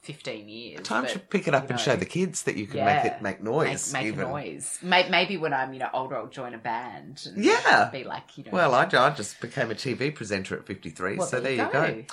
[0.07, 0.81] 15 years.
[0.87, 2.83] Time but, to pick it up you and know, show the kids that you can
[2.85, 3.91] make it make noise.
[3.91, 4.79] Make, make noise.
[4.81, 7.27] May- Maybe when I'm, you know, older, I'll join a band.
[7.27, 7.89] And Yeah.
[7.91, 8.51] Be like, you know.
[8.51, 11.63] Well, I, I just became a TV presenter at 53, Well, so there there you
[11.63, 11.87] you go.
[11.93, 12.03] go.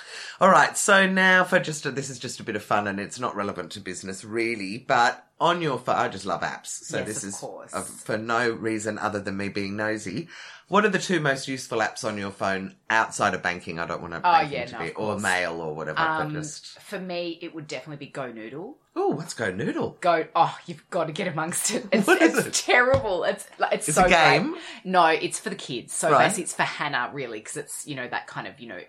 [0.40, 2.98] All right, so now for just a, this is just a bit of fun and
[2.98, 6.68] it's not relevant to business really, but on your phone, I just love apps.
[6.68, 7.42] So Yes, this is
[7.72, 10.28] uh, for no reason other than me being nosy.
[10.68, 13.78] What are the two most useful apps on your phone outside of banking?
[13.78, 16.80] I don't want to Oh, yeah, to no, be, or mail or whatever, um, just,
[16.80, 18.74] For me, it would definitely be GoNoodle.
[18.96, 19.98] oh, let's go noodle.
[20.00, 20.26] Go!
[20.34, 21.84] Oh, you've got to get amongst it.
[21.92, 22.64] It's, What is it's it?
[22.64, 23.24] terrible.
[23.24, 24.52] It's like it's It's so a game?
[24.52, 24.62] great.
[24.84, 25.92] No, it's for the kids.
[25.92, 26.24] So Right.
[26.24, 28.80] basically, it's for Hannah really because it's you know that kind of you know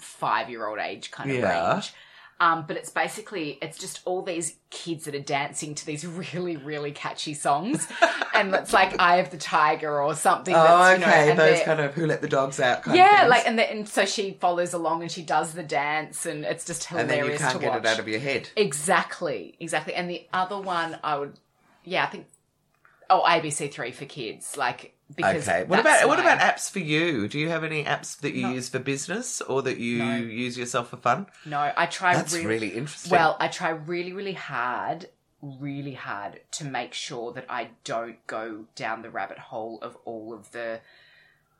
[0.00, 1.72] five year old age kind of Yeah.
[1.74, 1.94] range.
[2.42, 6.56] Um, but it's basically it's just all these kids that are dancing to these really
[6.56, 7.86] really catchy songs,
[8.34, 10.52] and it's like "Eye of the Tiger" or something.
[10.52, 13.06] Oh, that's, you know, okay, those kind of who let the dogs out kind of
[13.06, 16.44] yeah, like and, the, and so she follows along and she does the dance, and
[16.44, 17.12] it's just hilarious.
[17.12, 17.84] and then you can't get watch.
[17.84, 18.48] it out of your head.
[18.56, 19.94] Exactly, exactly.
[19.94, 21.38] And the other one, I would,
[21.84, 22.26] yeah, I think,
[23.08, 25.64] oh, ABC Three for kids, like because Okay.
[25.64, 27.28] What about what about apps for you?
[27.28, 28.52] Do you have any apps that you No.
[28.52, 30.16] use for business or that you No.
[30.16, 31.26] use yourself for fun?
[31.44, 32.14] No, I try.
[32.14, 33.10] That's really, really interesting.
[33.10, 33.36] well.
[33.40, 35.08] I try really, really hard,
[35.42, 40.32] really hard to make sure that I don't go down the rabbit hole of all
[40.32, 40.80] of the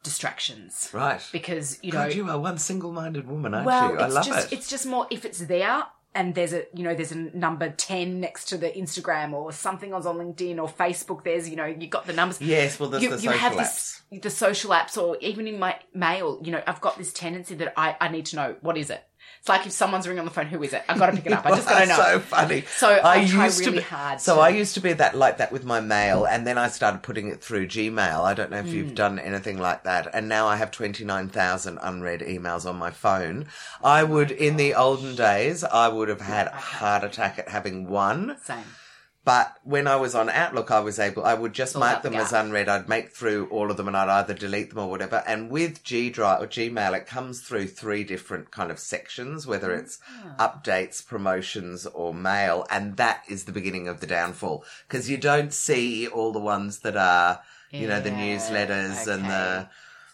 [0.03, 1.25] distractions right.
[1.31, 3.99] because you know God, you are one single-minded woman, aren't well, you?
[3.99, 4.57] I love just it.
[4.59, 5.85] it's just more if it's there
[6.15, 9.93] and there's a you know there's a number 10 next to the Instagram or something
[9.93, 13.03] else on LinkedIn or Facebook there's you know you got the numbers Yes, well, there's
[13.03, 14.01] you, the you social have apps.
[14.11, 17.55] this the social apps or even in my mail you know I've got this tendency
[17.57, 19.03] that I, I need to know what is it
[19.43, 21.27] it's like if someone's ringing on the phone who is it I've got to pick
[21.27, 22.63] it up I just got to know so funny.
[22.77, 25.39] So I try used to be, hard So to- I used to be that like
[25.39, 28.23] that with my mail, and then I started putting it through Gmail.
[28.23, 28.71] I don't know if Hmm.
[28.75, 32.77] you've done anything like that, and now I have twenty nine thousand unread emails on
[32.77, 33.47] my phone.
[33.83, 37.89] I would, in the olden days, I would have had a heart attack at having
[37.89, 38.37] one.
[38.45, 38.63] same
[39.25, 42.19] But when I was on Outlook, I was able, I would just mark the them
[42.19, 42.45] as gap.
[42.45, 42.69] unread.
[42.69, 45.23] I'd make through all of them and I'd either delete them or whatever.
[45.27, 49.73] And with G Drive or Gmail, it comes through three different kind of sections, whether
[49.73, 50.01] it's
[50.39, 50.51] ah.
[50.51, 52.67] updates, promotions, or mail.
[52.69, 56.81] And that is the beginning of the downfall because you don't see all the ones
[56.81, 59.29] that are, you know, the Yeah, newsletters and okay.
[59.29, 59.69] the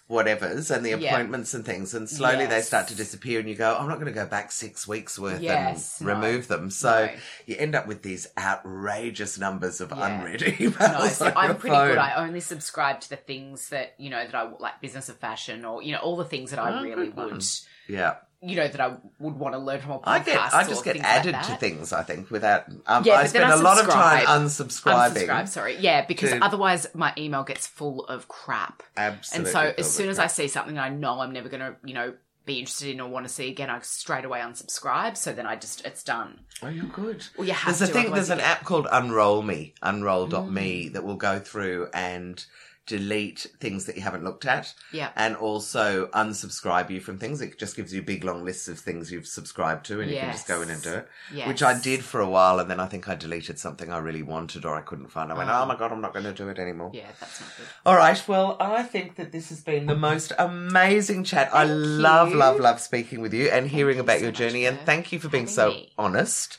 [0.09, 1.13] whatevers and the Yeah.
[1.13, 1.93] appointments and things.
[1.95, 4.51] And slowly they start to disappear and you go, I'm not going to go back
[4.53, 6.15] six weeks worth Yes, and no.
[6.15, 6.71] remove them.
[6.71, 7.13] So No.
[7.47, 10.07] you end up with these outrageous numbers of Yeah.
[10.07, 11.21] unread emails.
[11.21, 11.99] No, on I'm pretty good.
[11.99, 15.65] I only subscribe to the things that you know that I like, business of fashion,
[15.65, 17.45] or you know, all the things that I Oh, really would,
[17.87, 20.05] yeah, you know, that I would want to learn from a podcast.
[20.07, 20.55] I get.
[20.55, 21.93] I just get things like added to things.
[21.93, 22.65] I think without.
[22.87, 25.27] Um, Yeah, I spend a lot of time unsubscribing.
[25.27, 28.83] Unsubscribe, sorry, yeah, because to- otherwise my email gets full of crap.
[28.97, 29.51] Absolutely.
[29.51, 31.95] and so as soon as I see something I know I'm never going to, you
[31.95, 32.15] know,
[32.45, 35.17] be interested in or want to see again, I straight away unsubscribe.
[35.17, 36.41] So then I just it's done.
[36.63, 37.27] Oh, you're good.
[37.37, 38.11] Well, you have There's a thing.
[38.13, 39.89] There's an get- app called Unroll Me, Mm.
[39.91, 42.45] Unroll.me, that will go through and
[42.89, 44.75] delete things that you haven't looked at.
[44.93, 45.11] Yeah.
[45.15, 47.41] And also unsubscribe you from things.
[47.41, 50.33] It just gives you big long lists of things you've subscribed to and you can
[50.33, 51.09] just go in and do it.
[51.33, 51.47] Yes.
[51.47, 54.23] Which I did for a while and then I think I deleted something I really
[54.23, 55.31] wanted or I couldn't find.
[55.31, 56.91] I went, oh, my God, I'm not going to do it anymore.
[56.95, 57.67] Yeah, that's not good.
[57.87, 58.27] All right.
[58.27, 61.51] Well, I think that this has been the most amazing chat.
[61.55, 62.37] I love, you.
[62.37, 64.65] love, love speaking with you and hearing you about so your journey.
[64.65, 65.93] And thank you for being so me.
[65.99, 66.59] honest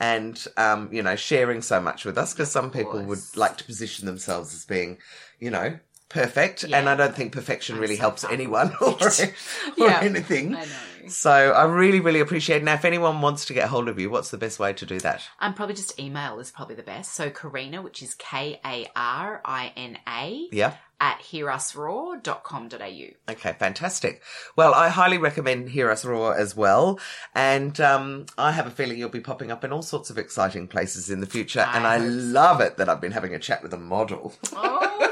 [0.00, 3.64] and, um, you know, sharing so much with us because some people would like to
[3.64, 4.96] position themselves as being,
[5.40, 5.78] you know,
[6.08, 6.64] perfect.
[6.64, 6.78] Yeah.
[6.78, 8.96] And I don't think perfection I'm really so helps anyone or,
[9.78, 10.54] or anything.
[10.54, 10.66] I know.
[11.08, 12.64] So I really, really appreciate it.
[12.64, 15.00] Now, if anyone wants to get hold of you, what's the best way to do
[15.00, 15.22] that?
[15.40, 17.14] I'm probably just email is probably the best.
[17.14, 20.74] So Karina, which is K A R I N A Yeah.
[21.00, 23.32] at hearusraw.com.au.
[23.32, 24.22] Okay, fantastic.
[24.56, 27.00] Well, I highly recommend Hear Us Raw as well.
[27.34, 30.68] And um, I have a feeling you'll be popping up in all sorts of exciting
[30.68, 31.64] places in the future.
[31.66, 32.04] I and I so.
[32.04, 34.34] love it that I've been having a chat with a model.
[34.54, 35.09] Oh, stop it, bless.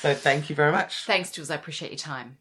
[0.00, 1.04] So thank you very much.
[1.04, 1.50] Thanks, Jules.
[1.50, 2.38] I appreciate your time.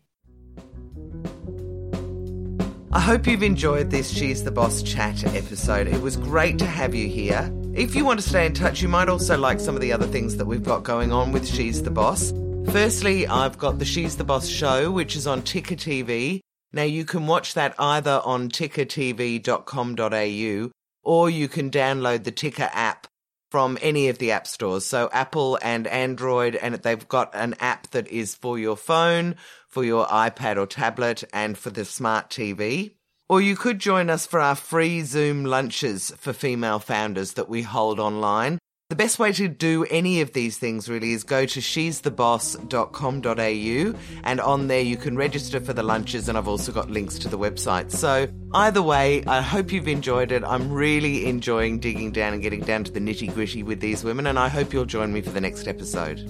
[2.96, 5.88] I hope you've enjoyed this She's the Boss chat episode.
[5.88, 7.52] It was great to have you here.
[7.74, 10.08] If you want to stay in touch, you might also like some of the other
[10.08, 12.32] things that we've got going on with She's the Boss.
[12.72, 16.40] Firstly, I've got the She's the Boss show, which is on Ticker TV.
[16.72, 20.72] Now, you can watch that either on tickertv.com.au
[21.04, 23.08] or you can download the Ticker app
[23.56, 24.86] from any of the app stores.
[24.86, 29.38] So Apple and Android, and they've got an app that is for your phone,
[29.70, 32.96] for your iPad or tablet, and for the smart TV.
[33.30, 37.62] Or you could join us for our free Zoom lunches for female founders that we
[37.62, 38.60] hold online.
[38.96, 44.40] The best way to do any of these things really is go to she'stheboss.com.au and
[44.40, 47.38] on there you can register for the lunches and I've also got links to the
[47.38, 47.92] website.
[47.92, 50.46] So either way, I hope you've enjoyed it.
[50.46, 54.28] I'm really enjoying digging down and getting down to the nitty gritty with these women
[54.28, 56.22] and I hope you'll join me for the next episode.